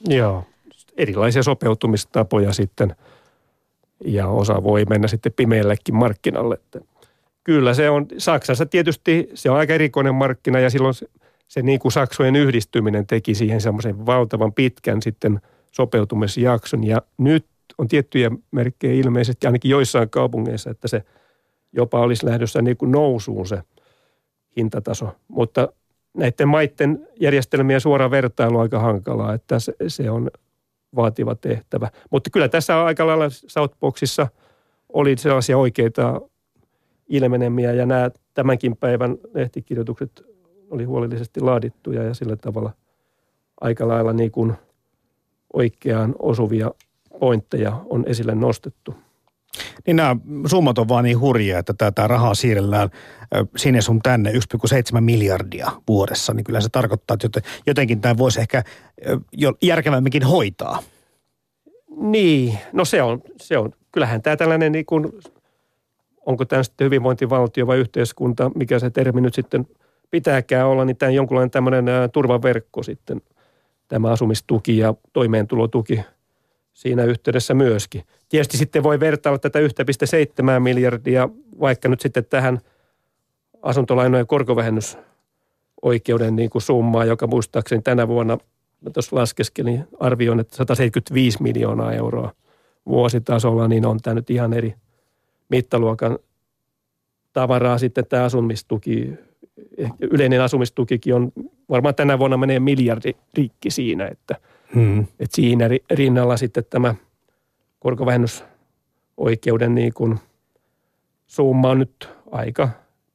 Joo, 0.07 0.43
erilaisia 0.97 1.43
sopeutumistapoja 1.43 2.53
sitten– 2.53 2.95
ja 4.05 4.27
osa 4.27 4.63
voi 4.63 4.85
mennä 4.85 5.07
sitten 5.07 5.31
pimeällekin 5.35 5.95
markkinalle. 5.95 6.55
Että 6.55 6.79
kyllä 7.49 7.73
se 7.73 7.89
on, 7.89 8.05
Saksassa 8.17 8.65
tietysti 8.65 9.29
se 9.33 9.49
on 9.49 9.57
aika 9.57 9.73
erikoinen 9.73 10.15
markkina 10.15 10.59
ja 10.59 10.69
silloin 10.69 10.93
se, 10.93 11.07
se 11.47 11.61
niin 11.61 11.79
kuin 11.79 11.91
saksojen 11.91 12.35
yhdistyminen 12.35 13.07
teki 13.07 13.35
siihen 13.35 13.61
semmoisen 13.61 14.05
valtavan 14.05 14.53
pitkän 14.53 15.01
sitten 15.01 15.41
sopeutumisjakson 15.71 16.83
ja 16.83 17.01
nyt 17.17 17.45
on 17.77 17.87
tiettyjä 17.87 18.31
merkkejä 18.51 18.93
ilmeisesti 18.93 19.47
ainakin 19.47 19.71
joissain 19.71 20.09
kaupungeissa, 20.09 20.69
että 20.69 20.87
se 20.87 21.03
jopa 21.73 21.99
olisi 21.99 22.25
lähdössä 22.25 22.61
niin 22.61 22.77
kuin 22.77 22.91
nousuun 22.91 23.47
se 23.47 23.61
hintataso. 24.57 25.15
Mutta 25.27 25.67
näiden 26.17 26.47
maiden 26.47 27.07
järjestelmien 27.19 27.81
suora 27.81 28.11
vertailu 28.11 28.55
on 28.55 28.61
aika 28.61 28.79
hankalaa, 28.79 29.33
että 29.33 29.59
se, 29.59 29.73
se 29.87 30.11
on 30.11 30.31
vaativa 30.95 31.35
tehtävä. 31.35 31.89
Mutta 32.09 32.29
kyllä 32.29 32.49
tässä 32.49 32.83
aika 32.83 33.07
lailla 33.07 33.29
Southboxissa 33.29 34.27
oli 34.93 35.17
sellaisia 35.17 35.57
oikeita 35.57 36.21
ilmenemiä 37.09 37.73
ja 37.73 37.85
nämä 37.85 38.09
tämänkin 38.33 38.77
päivän 38.77 39.17
lehtikirjoitukset 39.33 40.21
oli 40.69 40.83
huolellisesti 40.83 41.39
laadittuja 41.39 42.03
ja 42.03 42.13
sillä 42.13 42.35
tavalla 42.35 42.71
aika 43.61 43.87
lailla 43.87 44.13
niin 44.13 44.31
kuin 44.31 44.53
oikeaan 45.53 46.15
osuvia 46.19 46.71
pointteja 47.19 47.81
on 47.89 48.03
esille 48.07 48.35
nostettu. 48.35 48.95
Niin 49.87 49.95
nämä 49.95 50.15
summat 50.47 50.77
on 50.77 50.87
vaan 50.87 51.03
niin 51.03 51.19
hurjia, 51.19 51.59
että 51.59 51.73
tätä 51.77 52.07
rahaa 52.07 52.33
siirrellään 52.33 52.89
sinne 53.55 53.81
sun 53.81 53.99
tänne 53.99 54.31
1,7 54.31 54.37
miljardia 55.01 55.71
vuodessa. 55.87 56.33
Niin 56.33 56.43
kyllä 56.43 56.61
se 56.61 56.69
tarkoittaa, 56.69 57.17
että 57.23 57.41
jotenkin 57.67 58.01
tämä 58.01 58.17
voisi 58.17 58.39
ehkä 58.39 58.63
jo 59.33 59.53
järkevämminkin 59.61 60.23
hoitaa. 60.23 60.79
Niin, 61.97 62.57
no 62.73 62.85
se 62.85 63.01
on, 63.01 63.21
se 63.41 63.57
on. 63.57 63.71
Kyllähän 63.91 64.21
tämä 64.21 64.37
tällainen 64.37 64.71
niin 64.71 64.85
kuin, 64.85 65.11
onko 66.29 66.45
tämä 66.45 66.63
sitten 66.63 66.85
hyvinvointivaltio 66.85 67.67
vai 67.67 67.77
yhteiskunta, 67.77 68.51
mikä 68.55 68.79
se 68.79 68.89
termi 68.89 69.21
nyt 69.21 69.33
sitten 69.33 69.67
pitääkään 70.11 70.67
olla, 70.67 70.85
niin 70.85 70.97
tämä 70.97 71.07
on 71.07 71.15
jonkunlainen 71.15 71.51
tämmöinen 71.51 71.85
turvaverkko 72.13 72.83
sitten, 72.83 73.21
tämä 73.87 74.11
asumistuki 74.11 74.77
ja 74.77 74.93
toimeentulotuki– 75.13 75.99
siinä 76.79 77.03
yhteydessä 77.03 77.53
myöskin. 77.53 78.03
Tietysti 78.29 78.57
sitten 78.57 78.83
voi 78.83 78.99
vertailla 78.99 79.39
tätä 79.39 79.59
1,7 79.59 79.65
miljardia 80.59 81.29
vaikka 81.59 81.89
nyt 81.89 81.99
sitten 81.99 82.25
tähän 82.25 82.59
asuntolainojen 83.61 84.27
korkovähennysoikeuden 84.27 86.35
niin 86.35 86.49
kuin 86.49 86.61
summaa, 86.61 87.05
joka 87.05 87.27
muistaakseni 87.27 87.81
tänä 87.81 88.07
vuonna, 88.07 88.37
mä 88.81 88.89
tuossa 88.89 89.15
laskeskelin, 89.15 89.87
arvioin, 89.99 90.39
että 90.39 90.55
175 90.55 91.43
miljoonaa 91.43 91.93
euroa 91.93 92.31
vuositasolla, 92.85 93.67
niin 93.67 93.85
on 93.85 93.99
tämä 93.99 94.13
nyt 94.13 94.29
ihan 94.29 94.53
eri 94.53 94.75
mittaluokan 95.49 96.19
tavaraa 97.33 97.77
sitten 97.77 98.05
tämä 98.05 98.23
asumistuki. 98.23 99.13
Yleinen 99.99 100.41
asumistukikin 100.41 101.13
on, 101.13 101.31
varmaan 101.69 101.95
tänä 101.95 102.19
vuonna 102.19 102.37
menee 102.37 102.59
miljardi 102.59 103.11
rikki 103.33 103.71
siinä, 103.71 104.07
että– 104.07 104.35
Hmm. 104.75 105.05
Et 105.19 105.31
siinä 105.31 105.69
rinnalla 105.91 106.37
sitten 106.37 106.63
tämä 106.69 106.95
korkovähennysoikeuden 107.79 109.75
niin 109.75 109.93
kuin 109.93 110.19
summa 111.27 111.69
on 111.69 111.79
nyt 111.79 112.09
aika 112.31 112.69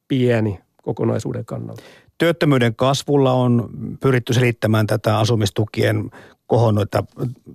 pieni 0.07 0.59
kokonaisuuden 0.81 1.45
kannalta. 1.45 1.83
Työttömyyden 2.17 2.75
kasvulla 2.75 3.33
on 3.33 3.69
pyritty 3.99 4.33
selittämään 4.33 4.87
tätä 4.87 5.19
asumistukien 5.19 6.11
kohonnoita 6.47 7.03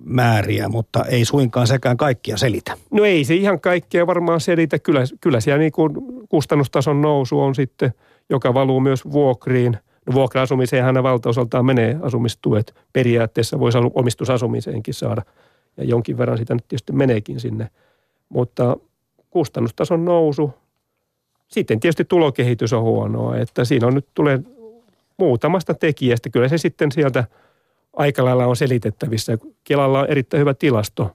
määriä, 0.05 0.69
mutta 0.69 1.05
ei 1.05 1.25
suinkaan 1.25 1.67
sekään 1.67 1.97
kaikkia 1.97 2.37
selitä. 2.37 2.77
No 2.91 3.05
ei 3.05 3.23
se 3.23 3.35
ihan 3.35 3.59
kaikkea 3.59 4.07
varmaan 4.07 4.41
selitä. 4.41 4.79
Kyllä, 4.79 5.01
kyllä 5.21 5.39
siellä 5.39 5.59
niin 5.59 5.71
kuin 5.71 5.93
kustannustason 6.29 7.01
nousu 7.01 7.39
on 7.39 7.55
sitten, 7.55 7.93
joka 8.29 8.53
valuu 8.53 8.79
myös 8.79 9.05
vuokriin– 9.05 9.77
No 10.07 10.13
vuokra-asumiseenhan 10.13 11.03
valtaosaltaan 11.03 11.65
menee 11.65 11.97
asumistuet. 12.01 12.75
Periaatteessa 12.93 13.59
voisi 13.59 13.77
omistusasumiseenkin 13.93 14.93
saada 14.93 15.21
ja 15.77 15.83
jonkin 15.83 16.17
verran 16.17 16.37
sitä 16.37 16.53
nyt 16.53 16.67
tietysti 16.67 16.93
meneekin 16.93 17.39
sinne. 17.39 17.69
Mutta 18.29 18.77
kustannustason 19.29 20.05
nousu, 20.05 20.53
sitten 21.47 21.79
tietysti 21.79 22.05
tulokehitys 22.05 22.73
on 22.73 22.81
huonoa, 22.81 23.37
että 23.37 23.65
siinä 23.65 23.87
on 23.87 23.93
nyt 23.93 24.07
tulee 24.13 24.39
muutamasta 25.17 25.73
tekijästä. 25.73 26.29
Kyllä 26.29 26.47
se 26.47 26.57
sitten 26.57 26.91
sieltä 26.91 27.23
aika 27.93 28.25
lailla 28.25 28.47
on 28.47 28.55
selitettävissä. 28.55 29.37
Kelalla 29.63 29.99
on 29.99 30.07
erittäin 30.09 30.41
hyvä 30.41 30.53
tilasto, 30.53 31.11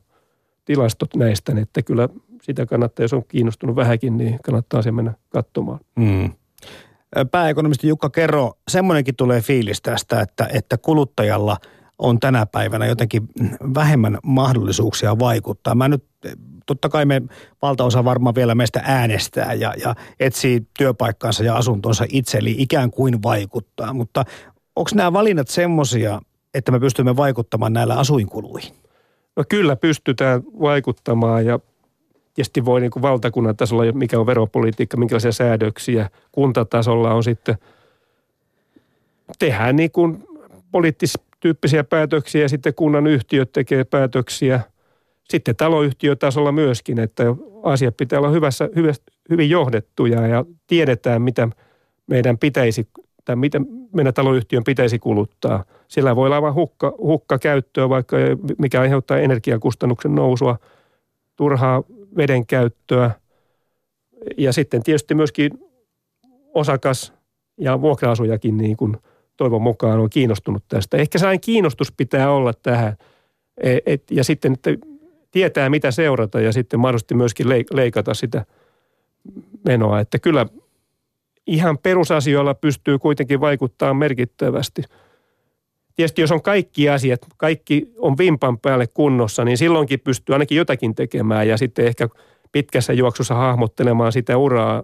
tilastot 0.64 1.16
näistä, 1.16 1.52
että 1.62 1.82
kyllä 1.82 2.08
sitä 2.42 2.66
kannattaa, 2.66 3.04
jos 3.04 3.12
on 3.12 3.24
kiinnostunut 3.28 3.76
vähänkin, 3.76 4.16
niin 4.16 4.38
kannattaa 4.44 4.82
se 4.82 4.92
mennä 4.92 5.14
katsomaan. 5.28 5.80
Mm 5.96 6.30
pääekonomisti 7.30 7.88
Jukka 7.88 8.10
Kerro, 8.10 8.52
semmoinenkin 8.68 9.16
tulee 9.16 9.40
fiilis 9.40 9.82
tästä, 9.82 10.20
että, 10.20 10.48
että 10.52 10.78
kuluttajalla 10.78 11.56
on 11.98 12.20
tänä 12.20 12.46
päivänä 12.46 12.86
jotenkin 12.86 13.28
vähemmän 13.74 14.18
mahdollisuuksia 14.22 15.18
vaikuttaa. 15.18 15.74
Mä 15.74 15.88
nyt 15.88 16.04
totta 16.66 16.88
kai 16.88 17.04
me 17.04 17.22
valtaosa 17.62 18.04
varmaan 18.04 18.34
vielä 18.34 18.54
meistä 18.54 18.80
äänestää 18.84 19.52
ja, 19.52 19.74
ja 19.84 19.94
etsii 20.20 20.66
työpaikkaansa 20.78 21.44
ja 21.44 21.56
asuntonsa 21.56 22.04
itse, 22.12 22.38
eli 22.38 22.54
ikään 22.58 22.90
kuin 22.90 23.22
vaikuttaa. 23.22 23.92
Mutta 23.92 24.24
onko 24.76 24.90
nämä 24.94 25.12
valinnat 25.12 25.48
semmoisia, 25.48 26.20
että 26.56 26.72
me 26.72 26.80
pystymme 26.80 27.16
vaikuttamaan 27.16 27.72
näillä 27.72 27.94
asuinkuluihin? 27.94 28.72
No 29.36 29.44
kyllä 29.48 29.76
pystytään 29.76 30.42
vaikuttamaan 30.60 31.46
ja 31.46 31.60
tietysti 32.34 32.64
voi 32.64 32.80
niin 32.80 32.90
kuin 32.90 33.02
valtakunnan 33.02 33.56
tasolla, 33.56 33.92
mikä 33.92 34.20
on 34.20 34.26
veropolitiikka, 34.26 34.96
minkälaisia 34.96 35.32
säädöksiä. 35.32 36.10
Kuntatasolla 36.32 37.14
on 37.14 37.24
sitten, 37.24 37.58
tehdään 39.38 39.76
niin 39.76 39.90
kuin 39.90 40.24
poliittistyyppisiä 40.72 41.84
päätöksiä 41.84 42.42
ja 42.42 42.48
sitten 42.48 42.74
kunnan 42.74 43.06
yhtiöt 43.06 43.52
tekee 43.52 43.84
päätöksiä. 43.84 44.60
Sitten 45.28 45.56
taloyhtiötasolla 45.56 46.52
myöskin, 46.52 46.98
että 46.98 47.24
asiat 47.62 47.96
pitää 47.96 48.18
olla 48.18 48.30
hyvässä, 48.30 48.68
hyvin 49.30 49.50
johdettuja 49.50 50.26
ja 50.26 50.44
tiedetään, 50.66 51.22
mitä 51.22 51.48
meidän 52.06 52.38
pitäisi 52.38 52.88
tai 53.26 53.36
mitä 53.36 53.60
meidän 53.92 54.14
taloyhtiön 54.14 54.64
pitäisi 54.64 54.98
kuluttaa. 54.98 55.64
Sillä 55.88 56.16
voi 56.16 56.26
olla 56.26 56.42
vain 56.42 56.54
hukka, 56.54 56.94
hukka 56.98 57.38
käyttöä, 57.38 57.88
vaikka 57.88 58.16
mikä 58.58 58.80
aiheuttaa 58.80 59.18
energiakustannuksen 59.18 60.14
nousua, 60.14 60.58
turhaa 61.36 61.82
veden 62.16 62.46
käyttöä. 62.46 63.10
Ja 64.36 64.52
sitten 64.52 64.82
tietysti 64.82 65.14
myöskin 65.14 65.50
osakas 66.54 67.12
ja 67.58 67.80
vuokra-asujakin 67.80 68.56
niin 68.56 68.76
kuin 68.76 68.96
toivon 69.36 69.62
mukaan 69.62 70.00
on 70.00 70.10
kiinnostunut 70.10 70.64
tästä. 70.68 70.96
Ehkä 70.96 71.18
sellainen 71.18 71.40
kiinnostus 71.40 71.92
pitää 71.92 72.30
olla 72.30 72.52
tähän. 72.62 72.96
Et, 73.56 73.82
et, 73.86 74.02
ja 74.10 74.24
sitten, 74.24 74.52
että 74.52 74.70
tietää 75.30 75.70
mitä 75.70 75.90
seurata 75.90 76.40
ja 76.40 76.52
sitten 76.52 76.80
mahdollisesti 76.80 77.14
myöskin 77.14 77.48
leikata 77.72 78.14
sitä 78.14 78.44
menoa. 79.64 80.00
Että 80.00 80.18
kyllä 80.18 80.46
ihan 81.46 81.78
perusasioilla 81.78 82.54
pystyy 82.54 82.98
kuitenkin 82.98 83.40
vaikuttaa 83.40 83.94
merkittävästi. 83.94 84.82
Tietysti 85.96 86.20
jos 86.20 86.32
on 86.32 86.42
kaikki 86.42 86.88
asiat, 86.88 87.20
kaikki 87.36 87.92
on 87.98 88.18
vimpan 88.18 88.58
päälle 88.58 88.86
kunnossa, 88.86 89.44
niin 89.44 89.58
silloinkin 89.58 90.00
pystyy 90.00 90.34
ainakin 90.34 90.58
jotakin 90.58 90.94
tekemään 90.94 91.48
ja 91.48 91.56
sitten 91.56 91.86
ehkä 91.86 92.08
pitkässä 92.52 92.92
juoksussa 92.92 93.34
hahmottelemaan 93.34 94.12
sitä 94.12 94.36
uraa, 94.36 94.82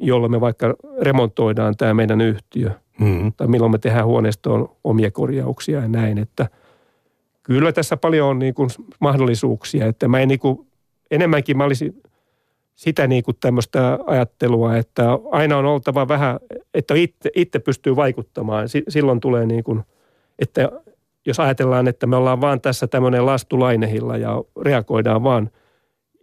jolla 0.00 0.28
me 0.28 0.40
vaikka 0.40 0.74
remontoidaan 1.00 1.76
tämä 1.76 1.94
meidän 1.94 2.20
yhtiö. 2.20 2.70
Mm-hmm. 3.00 3.32
Tai 3.36 3.46
milloin 3.46 3.72
me 3.72 3.78
tehdään 3.78 4.06
huoneistoon 4.06 4.68
omia 4.84 5.10
korjauksia 5.10 5.80
ja 5.80 5.88
näin, 5.88 6.18
että 6.18 6.48
kyllä 7.42 7.72
tässä 7.72 7.96
paljon 7.96 8.28
on 8.28 8.38
niin 8.38 8.54
kuin 8.54 8.70
mahdollisuuksia, 9.00 9.86
että 9.86 10.08
mä 10.08 10.20
en 10.20 10.28
niin 10.28 10.38
kuin, 10.38 10.66
enemmänkin 11.10 11.56
mä 11.56 11.64
olisin 11.64 12.02
sitä 12.82 13.06
niin 13.06 13.22
kuin 13.22 13.36
tämmöistä 13.40 13.98
ajattelua, 14.06 14.76
että 14.76 15.04
aina 15.30 15.56
on 15.56 15.66
oltava 15.66 16.08
vähän, 16.08 16.38
että 16.74 16.94
itse, 16.94 17.30
itse 17.36 17.58
pystyy 17.58 17.96
vaikuttamaan. 17.96 18.68
Silloin 18.88 19.20
tulee 19.20 19.46
niin 19.46 19.64
kuin, 19.64 19.82
että 20.38 20.68
jos 21.26 21.40
ajatellaan, 21.40 21.88
että 21.88 22.06
me 22.06 22.16
ollaan 22.16 22.40
vaan 22.40 22.60
tässä 22.60 22.86
tämmöinen 22.86 23.26
lastulainehilla 23.26 24.16
ja 24.16 24.42
reagoidaan 24.62 25.22
vaan 25.22 25.50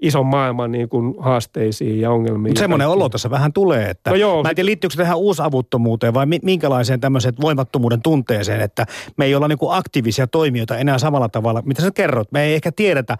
ison 0.01 0.25
maailman 0.25 0.71
niin 0.71 0.89
kuin 0.89 1.15
haasteisiin 1.19 1.99
ja 2.01 2.11
ongelmiin. 2.11 2.51
Mutta 2.51 2.59
semmoinen 2.59 2.87
olo 2.87 3.09
tässä 3.09 3.29
vähän 3.29 3.53
tulee, 3.53 3.89
että 3.89 4.09
no 4.09 4.15
joo, 4.15 4.43
mä 4.43 4.49
en 4.49 4.55
tiedä 4.55 4.65
liittyykö 4.65 4.93
se 4.93 4.97
tähän 4.97 5.17
uusavuttomuuteen 5.17 6.13
vai 6.13 6.25
minkälaiseen 6.43 6.99
tämmöiseen 6.99 7.33
voimattomuuden 7.41 8.01
tunteeseen, 8.01 8.61
että 8.61 8.85
me 9.17 9.25
ei 9.25 9.35
olla 9.35 9.47
niin 9.47 9.57
kuin 9.57 9.77
aktiivisia 9.77 10.27
toimijoita 10.27 10.77
enää 10.77 10.97
samalla 10.97 11.29
tavalla, 11.29 11.61
mitä 11.61 11.81
sä 11.81 11.91
kerrot. 11.91 12.31
Me 12.31 12.43
ei 12.43 12.53
ehkä 12.53 12.71
tiedetä, 12.71 13.17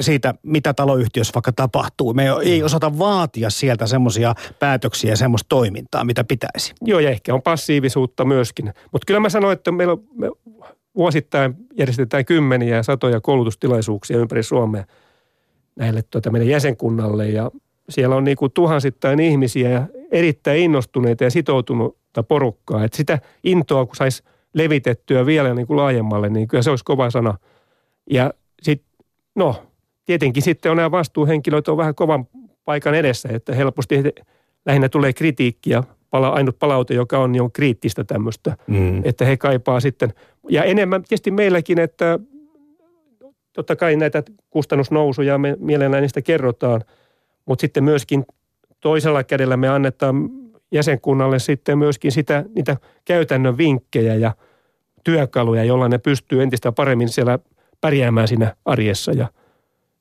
siitä, 0.00 0.34
mitä 0.42 0.74
taloyhtiössä 0.74 1.34
vaikka 1.34 1.52
tapahtuu. 1.52 2.14
Me 2.14 2.24
ei 2.42 2.62
osata 2.62 2.98
vaatia 2.98 3.50
sieltä 3.50 3.86
semmoisia 3.86 4.34
päätöksiä 4.58 5.10
ja 5.10 5.16
semmoista 5.16 5.48
toimintaa, 5.48 6.04
mitä 6.04 6.24
pitäisi. 6.24 6.74
Joo, 6.80 7.00
ja 7.00 7.10
ehkä 7.10 7.34
on 7.34 7.42
passiivisuutta 7.42 8.24
myöskin. 8.24 8.72
Mutta 8.92 9.06
kyllä 9.06 9.20
mä 9.20 9.28
sanoin, 9.28 9.52
että 9.52 9.72
meillä 9.72 9.92
on, 9.92 10.02
me 10.14 10.30
vuosittain 10.96 11.54
järjestetään 11.78 12.24
kymmeniä 12.24 12.76
ja 12.76 12.82
satoja 12.82 13.20
koulutustilaisuuksia 13.20 14.18
ympäri 14.18 14.42
Suomea 14.42 14.84
näille 15.76 16.02
tuota, 16.02 16.30
meidän 16.30 16.48
jäsenkunnalle. 16.48 17.28
Ja 17.28 17.50
siellä 17.88 18.16
on 18.16 18.24
niin 18.24 18.36
kuin 18.36 18.52
tuhansittain 18.52 19.20
ihmisiä 19.20 19.70
ja 19.70 19.86
erittäin 20.10 20.60
innostuneita 20.60 21.24
ja 21.24 21.30
sitoutunutta 21.30 22.22
porukkaa. 22.22 22.84
Että 22.84 22.96
sitä 22.96 23.18
intoa, 23.44 23.86
kun 23.86 23.96
saisi 23.96 24.22
levitettyä 24.54 25.26
vielä 25.26 25.54
niin 25.54 25.66
kuin 25.66 25.76
laajemmalle, 25.76 26.28
niin 26.28 26.48
kyllä 26.48 26.62
se 26.62 26.70
olisi 26.70 26.84
kova 26.84 27.10
sana. 27.10 27.34
Ja 28.10 28.32
sitten, 28.62 28.88
no, 29.34 29.62
tietenkin 30.08 30.42
sitten 30.42 30.70
on 30.70 30.76
nämä 30.76 30.90
vastuuhenkilöt 30.90 31.68
on 31.68 31.76
vähän 31.76 31.94
kovan 31.94 32.26
paikan 32.64 32.94
edessä, 32.94 33.28
että 33.32 33.54
helposti 33.54 34.02
lähinnä 34.66 34.88
tulee 34.88 35.12
kritiikkiä. 35.12 35.82
Pala, 36.10 36.28
ainut 36.28 36.58
palaute, 36.58 36.94
joka 36.94 37.18
on, 37.18 37.32
niin 37.32 37.42
on 37.42 37.52
kriittistä 37.52 38.04
tämmöistä, 38.04 38.56
mm. 38.66 39.00
että 39.04 39.24
he 39.24 39.36
kaipaa 39.36 39.80
sitten. 39.80 40.12
Ja 40.48 40.64
enemmän 40.64 41.02
tietysti 41.02 41.30
meilläkin, 41.30 41.78
että 41.78 42.18
totta 43.52 43.76
kai 43.76 43.96
näitä 43.96 44.22
kustannusnousuja 44.50 45.38
me 45.38 45.56
mielellään 45.60 46.02
niistä 46.02 46.22
kerrotaan, 46.22 46.84
mutta 47.46 47.60
sitten 47.60 47.84
myöskin 47.84 48.24
toisella 48.80 49.24
kädellä 49.24 49.56
me 49.56 49.68
annetaan 49.68 50.30
jäsenkunnalle 50.72 51.38
sitten 51.38 51.78
myöskin 51.78 52.12
sitä, 52.12 52.44
niitä 52.54 52.76
käytännön 53.04 53.58
vinkkejä 53.58 54.14
ja 54.14 54.34
työkaluja, 55.04 55.64
joilla 55.64 55.88
ne 55.88 55.98
pystyy 55.98 56.42
entistä 56.42 56.72
paremmin 56.72 57.08
siellä 57.08 57.38
pärjäämään 57.80 58.28
siinä 58.28 58.56
arjessa 58.64 59.12
ja 59.12 59.28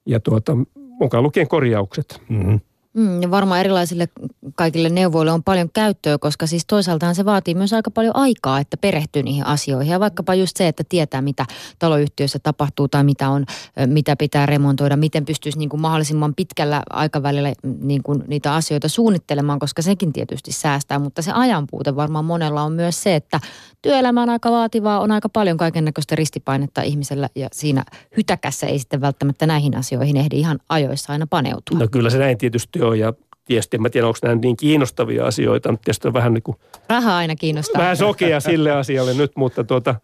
ja 0.07 0.19
tuota, 0.19 0.57
mukaan 0.75 1.23
lukien 1.23 1.47
korjaukset. 1.47 2.21
Mm-hmm. 2.29 2.59
Mm, 2.97 3.21
ja 3.21 3.31
varmaan 3.31 3.59
erilaisille 3.59 4.07
kaikille 4.55 4.89
neuvoille 4.89 5.31
on 5.31 5.43
paljon 5.43 5.69
käyttöä, 5.73 6.17
koska 6.17 6.47
siis 6.47 6.65
toisaaltaan 6.65 7.15
se 7.15 7.25
vaatii 7.25 7.55
myös 7.55 7.73
aika 7.73 7.91
paljon 7.91 8.15
aikaa, 8.15 8.59
että 8.59 8.77
perehtyy 8.77 9.23
niihin 9.23 9.45
asioihin. 9.45 9.91
Ja 9.91 9.99
vaikkapa 9.99 10.35
just 10.35 10.57
se, 10.57 10.67
että 10.67 10.83
tietää, 10.89 11.21
mitä 11.21 11.45
taloyhtiössä 11.79 12.39
tapahtuu 12.39 12.87
tai 12.87 13.03
mitä, 13.03 13.29
on, 13.29 13.45
mitä 13.85 14.15
pitää 14.15 14.45
remontoida, 14.45 14.97
miten 14.97 15.25
pystyisi 15.25 15.59
niin 15.59 15.69
kuin 15.69 15.81
mahdollisimman 15.81 16.35
pitkällä 16.35 16.83
aikavälillä 16.89 17.53
niin 17.81 18.03
kuin 18.03 18.23
niitä 18.27 18.55
asioita 18.55 18.89
suunnittelemaan, 18.89 19.59
koska 19.59 19.81
sekin 19.81 20.13
tietysti 20.13 20.51
säästää. 20.51 20.99
Mutta 20.99 21.21
se 21.21 21.31
ajanpuute 21.31 21.95
varmaan 21.95 22.25
monella 22.25 22.63
on 22.63 22.71
myös 22.71 23.03
se, 23.03 23.15
että 23.15 23.39
työelämä 23.81 24.21
on 24.21 24.29
aika 24.29 24.51
vaativaa, 24.51 24.99
on 24.99 25.11
aika 25.11 25.29
paljon 25.29 25.57
kaiken 25.57 25.85
näköistä 25.85 26.15
ristipainetta 26.15 26.81
ihmisellä 26.81 27.29
ja 27.35 27.47
siinä 27.51 27.83
hytäkässä 28.17 28.67
ei 28.67 28.79
sitten 28.79 29.01
välttämättä 29.01 29.47
näihin 29.47 29.77
asioihin 29.77 30.17
ehdi 30.17 30.39
ihan 30.39 30.59
ajoissa 30.69 31.13
aina 31.13 31.27
paneutua. 31.27 31.79
No 31.79 31.87
kyllä 31.91 32.09
se 32.09 32.17
näin 32.17 32.37
tietysti 32.37 32.86
ja 32.93 33.13
tietysti 33.45 33.77
en 33.77 33.81
mä 33.81 33.89
tiedä, 33.89 34.07
onko 34.07 34.19
nämä 34.21 34.35
niin 34.35 34.57
kiinnostavia 34.57 35.25
asioita, 35.25 35.71
mutta 35.71 35.85
tietysti 35.85 36.07
on 36.07 36.13
vähän 36.13 36.33
niin 36.33 36.43
kuin... 36.43 36.57
Raha 36.89 37.17
aina 37.17 37.35
kiinnostaa. 37.35 37.81
Vähän 37.81 37.97
sokea 37.97 38.39
sille 38.39 38.71
asialle 38.71 39.13
nyt, 39.13 39.31
mutta 39.35 39.63
tuota, 39.63 39.95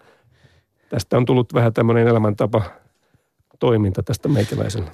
tästä 0.89 1.17
on 1.17 1.25
tullut 1.25 1.53
vähän 1.53 1.73
tämmöinen 1.73 2.07
elämäntapa 2.07 2.61
toiminta 3.59 4.03
tästä 4.03 4.29
meikäläisellä. 4.29 4.91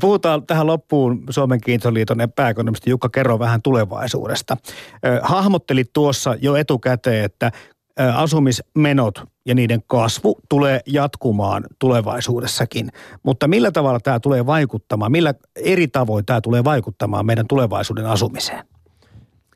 Puhutaan 0.00 0.46
tähän 0.46 0.66
loppuun 0.66 1.24
Suomen 1.30 1.60
kiintoliiton 1.60 2.18
pääekonomisti 2.36 2.90
Jukka 2.90 3.08
Kerro 3.08 3.38
vähän 3.38 3.62
tulevaisuudesta. 3.62 4.56
Hahmottelit 5.22 5.92
tuossa 5.92 6.36
jo 6.40 6.56
etukäteen, 6.56 7.24
että 7.24 7.52
asumismenot 8.14 9.22
ja 9.46 9.54
niiden 9.54 9.82
kasvu 9.86 10.40
tulee 10.48 10.80
jatkumaan 10.86 11.64
tulevaisuudessakin. 11.78 12.88
Mutta 13.22 13.48
millä 13.48 13.70
tavalla 13.70 14.00
tämä 14.00 14.20
tulee 14.20 14.46
vaikuttamaan, 14.46 15.12
millä 15.12 15.34
eri 15.56 15.88
tavoin 15.88 16.26
tämä 16.26 16.40
tulee 16.40 16.64
vaikuttamaan 16.64 17.26
meidän 17.26 17.46
tulevaisuuden 17.46 18.06
asumiseen? 18.06 18.64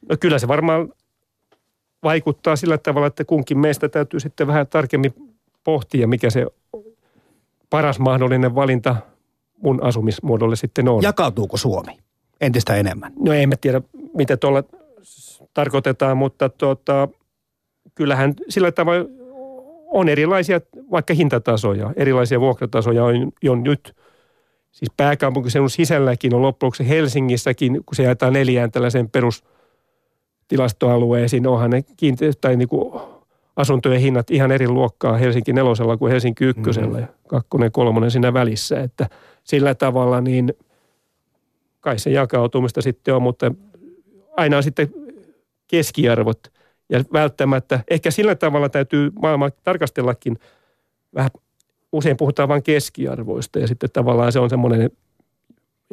No 0.09 0.17
kyllä 0.21 0.39
se 0.39 0.49
varmaan 0.49 0.89
vaikuttaa 2.03 2.57
sillä 2.57 2.79
tavalla, 2.79 3.07
että 3.07 3.25
kunkin 3.25 3.59
meistä 3.59 3.89
täytyy 3.89 4.21
sitten 4.21 4.47
vähän 4.47 4.67
tarkemmin 4.67 5.15
pohtia, 5.65 6.09
mikä 6.09 6.31
se 6.31 6.47
paras 7.71 7.99
mahdollinen 7.99 8.55
valinta 8.55 8.97
mun 9.63 9.83
asumismuodolle 9.83 10.57
sitten 10.57 10.89
on. 10.89 11.03
Jakautuuko 11.03 11.57
Suomi 11.57 11.99
entistä 12.41 12.75
enemmän? 12.75 13.13
No 13.19 13.33
en 13.33 13.49
mä 13.49 13.55
tiedä, 13.61 13.81
mitä 14.15 14.37
tuolla 14.37 14.65
tarkoitetaan, 15.55 16.17
mutta 16.17 16.49
tuota, 16.49 17.09
kyllähän 17.97 18.35
sillä 18.49 18.73
tavalla 18.73 19.09
on 19.87 20.09
erilaisia 20.09 20.61
vaikka 20.91 21.15
hintatasoja, 21.15 21.93
erilaisia 21.97 22.41
vuokratasoja 22.41 23.05
on 23.05 23.33
jo 23.43 23.55
nyt. 23.55 23.97
Siis 24.73 24.93
pääkaupunkiseudun 24.97 25.71
sisälläkin 25.71 26.35
on 26.35 26.43
loppujen 26.43 26.87
Helsingissäkin, 26.89 27.81
kun 27.87 27.97
se 27.97 28.03
jaetaan 28.03 28.33
neljään 28.33 28.71
tällaisen 28.71 29.11
perustilastoalueisiin, 29.11 31.47
onhan 31.47 31.71
ne 31.71 31.85
kiinte- 31.97 32.33
tai 32.41 32.57
niin 32.57 32.69
kuin 32.69 33.01
asuntojen 33.57 34.01
hinnat 34.01 34.31
ihan 34.31 34.53
eri 34.53 34.69
luokkaa 34.69 35.17
Helsinki 35.17 35.53
nelosella 35.53 35.97
kuin 35.97 36.13
Helsinki 36.13 36.45
ykkösellä 36.45 36.89
mm-hmm. 36.89 37.01
ja 37.01 37.09
kakkonen, 37.29 37.73
kolmonen 37.73 38.11
siinä 38.11 38.35
välissä. 38.35 38.81
Että 38.81 39.09
sillä 39.45 39.75
tavalla 39.75 40.21
niin 40.21 40.55
kai 41.81 41.99
se 41.99 42.11
jakautumista 42.11 42.83
sitten 42.83 43.15
on, 43.15 43.23
mutta 43.23 43.53
aina 44.37 44.57
on 44.57 44.63
sitten 44.63 44.89
keskiarvot– 45.69 46.39
ja 46.89 47.05
välttämättä, 47.13 47.81
ehkä 47.91 48.11
sillä 48.11 48.35
tavalla 48.35 48.69
täytyy 48.69 49.11
maailmaa 49.23 49.51
tarkastellakin 49.51 50.39
vähän, 51.15 51.31
usein 51.93 52.17
puhutaan 52.17 52.49
vain 52.49 52.63
keskiarvoista 52.63 53.59
ja 53.59 53.67
sitten 53.67 53.91
tavallaan 53.93 54.33
se 54.33 54.39
on 54.39 54.51
semmoinen 54.51 54.91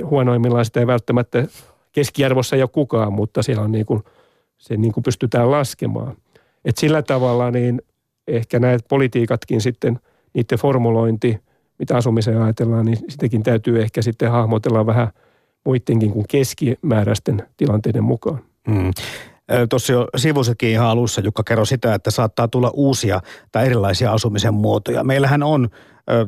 huonoimmillaan 0.04 0.66
sitä 0.66 0.80
ei 0.80 0.88
välttämättä 0.88 1.46
keskiarvossa 1.92 2.56
ole 2.56 2.68
kukaan, 2.68 3.14
mutta 3.14 3.44
siellä 3.44 3.64
on 3.64 3.72
niin 3.72 3.86
kuin, 3.86 4.04
se 4.58 4.78
niin 4.78 4.94
kuin 4.94 5.04
pystytään 5.04 5.52
laskemaan. 5.52 6.18
Et 6.66 6.78
sillä 6.78 7.02
tavalla 7.02 7.52
niin 7.52 7.82
ehkä 8.28 8.60
näitä 8.60 8.86
politiikatkin 8.90 9.62
sitten, 9.62 10.00
niiden 10.34 10.60
formulointi, 10.60 11.40
mitä 11.80 11.98
asumiseen 11.98 12.42
ajatellaan, 12.42 12.86
niin 12.86 12.98
sitäkin 13.10 13.44
täytyy 13.44 13.82
ehkä 13.82 14.02
sitten 14.02 14.32
hahmotella 14.32 14.86
vähän 14.86 15.08
muidenkin 15.66 16.12
kuin 16.12 16.26
keskimääräisten 16.30 17.48
tilanteiden 17.58 18.04
mukaan. 18.04 18.40
Mm. 18.68 18.92
Tuossa 19.70 19.94
jo 19.94 20.08
sivusekin 20.16 20.70
ihan 20.70 20.88
alussa, 20.88 21.22
joka 21.22 21.44
kerro 21.44 21.66
sitä, 21.66 21.94
että 21.94 22.12
saattaa 22.12 22.48
tulla 22.48 22.72
uusia 22.74 23.22
tai 23.52 23.66
erilaisia 23.66 24.12
asumisen 24.12 24.54
muotoja. 24.54 25.04
Meillähän 25.04 25.44
on 25.44 25.70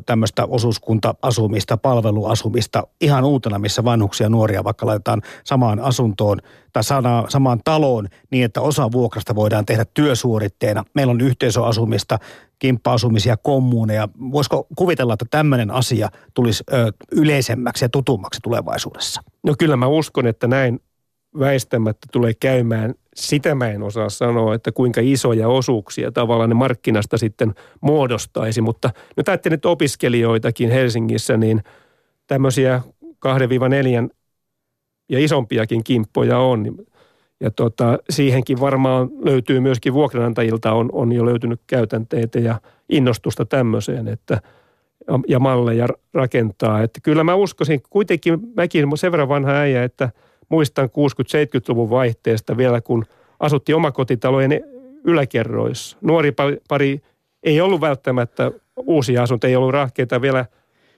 tämmöistä 0.06 0.44
osuuskunta-asumista, 0.44 1.76
palveluasumista 1.76 2.86
ihan 3.00 3.24
uutena, 3.24 3.58
missä 3.58 3.84
vanhuksia 3.84 4.28
nuoria 4.28 4.64
vaikka 4.64 4.86
laitetaan 4.86 5.22
samaan 5.44 5.80
asuntoon 5.80 6.38
tai 6.72 6.82
samaan 7.28 7.60
taloon 7.64 8.08
niin, 8.30 8.44
että 8.44 8.60
osa 8.60 8.92
vuokrasta 8.92 9.34
voidaan 9.34 9.66
tehdä 9.66 9.84
työsuoritteena. 9.94 10.84
Meillä 10.94 11.10
on 11.10 11.20
yhteisöasumista, 11.20 12.18
kimppa-asumisia, 12.58 13.36
kommuuneja. 13.36 14.08
Voisiko 14.32 14.66
kuvitella, 14.76 15.12
että 15.12 15.26
tämmöinen 15.30 15.70
asia 15.70 16.08
tulisi 16.34 16.64
yleisemmäksi 17.12 17.84
ja 17.84 17.88
tutummaksi 17.88 18.40
tulevaisuudessa? 18.42 19.22
No 19.42 19.54
kyllä 19.58 19.76
mä 19.76 19.86
uskon, 19.86 20.26
että 20.26 20.46
näin 20.46 20.80
väistämättä 21.38 22.06
tulee 22.12 22.34
käymään. 22.34 22.94
Sitä 23.16 23.54
mä 23.54 23.68
en 23.68 23.82
osaa 23.82 24.08
sanoa, 24.08 24.54
että 24.54 24.72
kuinka 24.72 25.00
isoja 25.04 25.48
osuuksia 25.48 26.12
tavallaan 26.12 26.48
ne 26.48 26.54
markkinasta 26.54 27.18
sitten 27.18 27.54
muodostaisi. 27.80 28.60
Mutta 28.60 28.90
nyt 29.16 29.28
ajattelen, 29.28 29.54
että 29.54 29.68
opiskelijoitakin 29.68 30.70
Helsingissä, 30.70 31.36
niin 31.36 31.62
tämmöisiä 32.26 32.82
2-4 33.04 34.08
ja 35.08 35.18
isompiakin 35.18 35.84
kimppoja 35.84 36.38
on. 36.38 36.78
Ja 37.40 37.50
tota, 37.50 37.98
siihenkin 38.10 38.60
varmaan 38.60 39.08
löytyy 39.24 39.60
myöskin 39.60 39.94
vuokranantajilta 39.94 40.72
on, 40.72 40.88
on 40.92 41.12
jo 41.12 41.26
löytynyt 41.26 41.60
käytänteitä 41.66 42.38
ja 42.38 42.60
innostusta 42.88 43.44
tämmöiseen, 43.44 44.08
että 44.08 44.40
ja 45.28 45.38
malleja 45.38 45.86
rakentaa. 46.14 46.82
Että 46.82 47.00
kyllä 47.02 47.24
mä 47.24 47.34
uskoisin, 47.34 47.80
kuitenkin 47.90 48.38
mäkin 48.56 48.88
sen 48.94 49.12
verran 49.12 49.28
vanha 49.28 49.52
äijä, 49.52 49.84
että– 49.84 50.10
muistan 50.48 50.88
60-70-luvun 50.88 51.90
vaihteesta 51.90 52.56
vielä, 52.56 52.80
kun 52.80 53.04
asuttiin 53.40 53.76
omakotitalojen 53.76 54.60
yläkerroissa. 55.04 55.96
Nuori 56.00 56.32
pari 56.68 57.00
ei 57.42 57.60
ollut 57.60 57.80
välttämättä 57.80 58.52
uusia 58.76 59.22
asuntoja, 59.22 59.48
ei 59.48 59.56
ollut 59.56 59.70
rahkeita 59.70 60.20
vielä, 60.20 60.46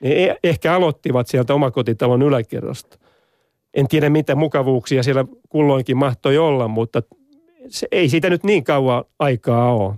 niin 0.01 0.29
e-, 0.29 0.35
ehkä 0.43 0.75
aloittivat 0.75 1.27
sieltä 1.27 1.53
omakotitalon 1.53 2.21
yläkerrosta. 2.21 2.97
En 3.73 3.87
tiedä, 3.87 4.09
mitä 4.09 4.35
mukavuuksia 4.35 5.03
siellä 5.03 5.25
kulloinkin 5.49 5.97
mahtoi 5.97 6.37
olla, 6.37 6.67
mutta 6.67 7.03
se, 7.67 7.87
ei 7.91 8.09
siitä 8.09 8.29
nyt 8.29 8.43
niin 8.43 8.63
kauan 8.63 9.03
aikaa 9.19 9.73
ole. 9.73 9.93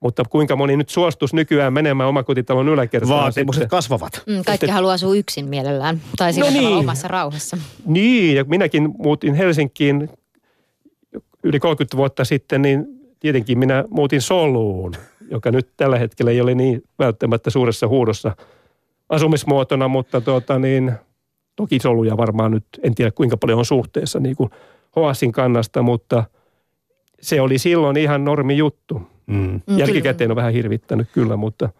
Mutta 0.00 0.22
kuinka 0.30 0.56
moni 0.56 0.76
nyt 0.76 0.88
suostus 0.88 1.34
nykyään 1.34 1.72
menemään 1.72 2.08
omakotitalon 2.08 2.68
yläkertaan? 2.68 3.20
Vaatimukset 3.22 3.60
sitten. 3.60 3.76
kasvavat. 3.76 4.22
Mm, 4.26 4.34
kaikki 4.34 4.52
sitten... 4.52 4.70
haluaa 4.70 4.94
asua 4.94 5.14
yksin 5.14 5.48
mielellään 5.48 6.00
tai 6.16 6.32
sillä 6.32 6.50
no 6.50 6.60
niin. 6.60 6.76
omassa 6.76 7.08
rauhassa. 7.08 7.58
Niin, 7.86 8.36
ja 8.36 8.44
minäkin 8.44 8.94
muutin 8.98 9.34
Helsinkiin 9.34 10.10
yli 11.42 11.60
30 11.60 11.96
vuotta 11.96 12.24
sitten, 12.24 12.62
niin 12.62 12.86
tietenkin 13.20 13.58
minä 13.58 13.84
muutin 13.90 14.22
Soluun, 14.22 14.94
joka 15.30 15.50
nyt 15.50 15.68
tällä 15.76 15.98
hetkellä 15.98 16.30
ei 16.30 16.40
ole 16.40 16.54
niin 16.54 16.82
välttämättä 16.98 17.50
suuressa 17.50 17.88
huudossa 17.88 18.36
asumismuotona, 19.08 19.88
mutta 19.88 20.20
tuota 20.20 20.58
niin, 20.58 20.92
toki 21.56 21.78
soluja 21.78 22.16
varmaan 22.16 22.50
nyt, 22.50 22.64
en 22.82 22.94
tiedä 22.94 23.10
kuinka 23.10 23.36
paljon 23.36 23.58
on 23.58 23.64
suhteessa 23.64 24.20
niin 24.20 24.36
kuin 24.36 24.50
Hoasin 24.96 25.32
kannasta, 25.32 25.82
mutta 25.82 26.24
se 27.20 27.40
oli 27.40 27.58
silloin 27.58 27.96
ihan 27.96 28.24
normi 28.24 28.56
juttu. 28.56 29.02
Mm. 29.26 29.60
mm. 29.66 29.78
Jälkikäteen 29.78 30.30
on 30.30 30.36
vähän 30.36 30.52
hirvittänyt 30.52 31.08
kyllä, 31.12 31.36
mutta– 31.36 31.68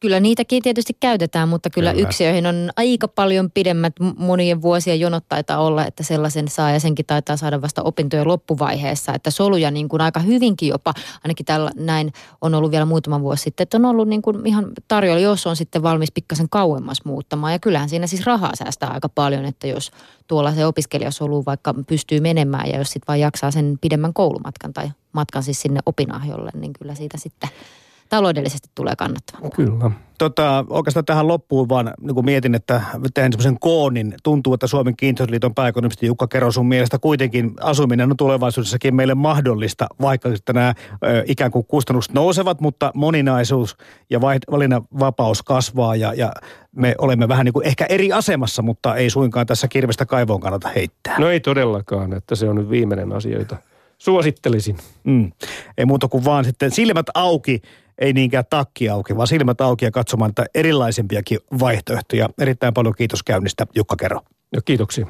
Kyllä 0.00 0.20
niitäkin 0.20 0.62
tietysti 0.62 0.96
käytetään, 1.00 1.48
mutta 1.48 1.70
kyllä, 1.70 1.92
kyllä. 1.92 2.08
yksiöihin 2.08 2.46
on 2.46 2.70
aika 2.76 3.08
paljon 3.08 3.50
pidemmät 3.50 3.92
monien 4.18 4.62
vuosien 4.62 5.00
jonot 5.00 5.24
taitaa 5.28 5.58
olla, 5.58 5.86
että 5.86 6.02
sellaisen 6.02 6.48
saa 6.48 6.70
ja 6.70 6.80
senkin 6.80 7.06
taitaa 7.06 7.36
saada 7.36 7.62
vasta 7.62 7.82
opintojen 7.82 8.28
loppuvaiheessa. 8.28 9.14
Että 9.14 9.30
soluja 9.30 9.70
niin 9.70 9.88
kuin 9.88 10.00
aika 10.00 10.20
hyvinkin 10.20 10.68
jopa, 10.68 10.94
ainakin 11.24 11.46
tällä 11.46 11.70
näin 11.76 12.12
on 12.40 12.54
ollut 12.54 12.70
vielä 12.70 12.84
muutama 12.84 13.20
vuosi 13.20 13.42
sitten, 13.42 13.62
että 13.62 13.76
on 13.76 13.84
ollut 13.84 14.08
niin 14.08 14.22
kuin 14.22 14.46
ihan 14.46 14.66
tarjolla, 14.88 15.20
jos 15.20 15.46
on 15.46 15.56
sitten 15.56 15.82
valmis 15.82 16.12
pikkasen 16.12 16.48
kauemmas 16.48 17.04
muuttamaan. 17.04 17.52
Ja 17.52 17.58
kyllähän 17.58 17.88
siinä 17.88 18.06
siis 18.06 18.26
rahaa 18.26 18.56
säästää 18.56 18.90
aika 18.90 19.08
paljon, 19.08 19.44
että 19.44 19.66
jos 19.66 19.90
tuolla 20.26 20.54
se 20.54 20.66
opiskelijasolu 20.66 21.44
vaikka 21.46 21.74
pystyy 21.86 22.20
menemään 22.20 22.70
ja 22.70 22.78
jos 22.78 22.90
sitten 22.90 23.06
vaan 23.08 23.20
jaksaa 23.20 23.50
sen 23.50 23.78
pidemmän 23.80 24.14
koulumatkan 24.14 24.72
tai 24.72 24.90
matkan 25.12 25.42
siis 25.42 25.60
sinne 25.62 25.80
opinahjolle, 25.86 26.50
niin 26.54 26.72
kyllä 26.72 26.94
siitä 26.94 27.18
sitten– 27.18 27.50
taloudellisesti 28.08 28.68
tulee 28.74 28.96
kannattavaa. 28.96 29.50
Kyllä. 29.50 29.90
Tota, 30.18 30.64
oikeastaan 30.70 31.04
tähän 31.04 31.28
loppuun 31.28 31.68
vaan 31.68 31.94
niin 32.00 32.14
kun 32.14 32.24
mietin, 32.24 32.54
että 32.54 32.80
teen 33.14 33.32
semmoisen 33.32 33.60
koon, 33.60 33.94
niin 33.94 34.14
tuntuu, 34.22 34.54
että 34.54 34.66
Suomen 34.66 34.96
kiinteistöliiton 34.96 35.54
pääekonomisti 35.54 36.06
Jukka 36.06 36.26
Kero 36.26 36.52
sun 36.52 36.68
mielestä 36.68 36.98
kuitenkin 36.98 37.50
asuminen 37.60 38.10
on 38.10 38.16
tulevaisuudessakin 38.16 38.94
meille 38.94 39.14
mahdollista, 39.14 39.86
vaikka 40.00 40.28
että 40.28 40.52
nämä 40.52 40.74
ö, 41.04 41.24
ikään 41.26 41.50
kuin 41.50 41.66
kustannukset 41.66 42.12
nousevat, 42.12 42.60
mutta 42.60 42.90
moninaisuus 42.94 43.76
ja 44.10 44.20
valinnanvapaus 44.20 45.42
kasvaa 45.42 45.96
ja, 45.96 46.14
ja 46.14 46.32
me 46.76 46.94
olemme 46.98 47.28
vähän 47.28 47.44
niin 47.44 47.52
kuin 47.52 47.66
ehkä 47.66 47.86
eri 47.88 48.12
asemassa, 48.12 48.62
mutta 48.62 48.96
ei 48.96 49.10
suinkaan 49.10 49.46
tässä 49.46 49.68
kirvestä 49.68 50.06
kaivoon 50.06 50.40
kannata 50.40 50.68
heittää. 50.68 51.18
No 51.18 51.28
ei 51.28 51.40
todellakaan, 51.40 52.12
että 52.12 52.34
se 52.34 52.48
on 52.48 52.56
nyt 52.56 52.70
viimeinen 52.70 53.12
asioita. 53.12 53.56
Suosittelisin. 53.98 54.76
Mm. 55.04 55.32
Ei 55.78 55.84
muuta 55.84 56.08
kuin 56.08 56.24
vaan 56.24 56.44
sitten 56.44 56.70
silmät 56.70 57.06
auki 57.14 57.62
ei 57.98 58.12
niinkään 58.12 58.44
takki 58.50 58.88
auki, 58.88 59.16
vaan 59.16 59.26
silmät 59.26 59.60
auki 59.60 59.84
ja 59.84 59.90
katsomaan 59.90 60.28
että 60.28 60.46
erilaisempiakin 60.54 61.38
vaihtoehtoja. 61.60 62.28
Erittäin 62.38 62.74
paljon 62.74 62.94
kiitos 62.94 63.22
käynnistä, 63.22 63.66
Jukka 63.74 63.96
Kero. 63.96 64.20
No, 64.54 64.60
kiitoksia. 64.64 65.06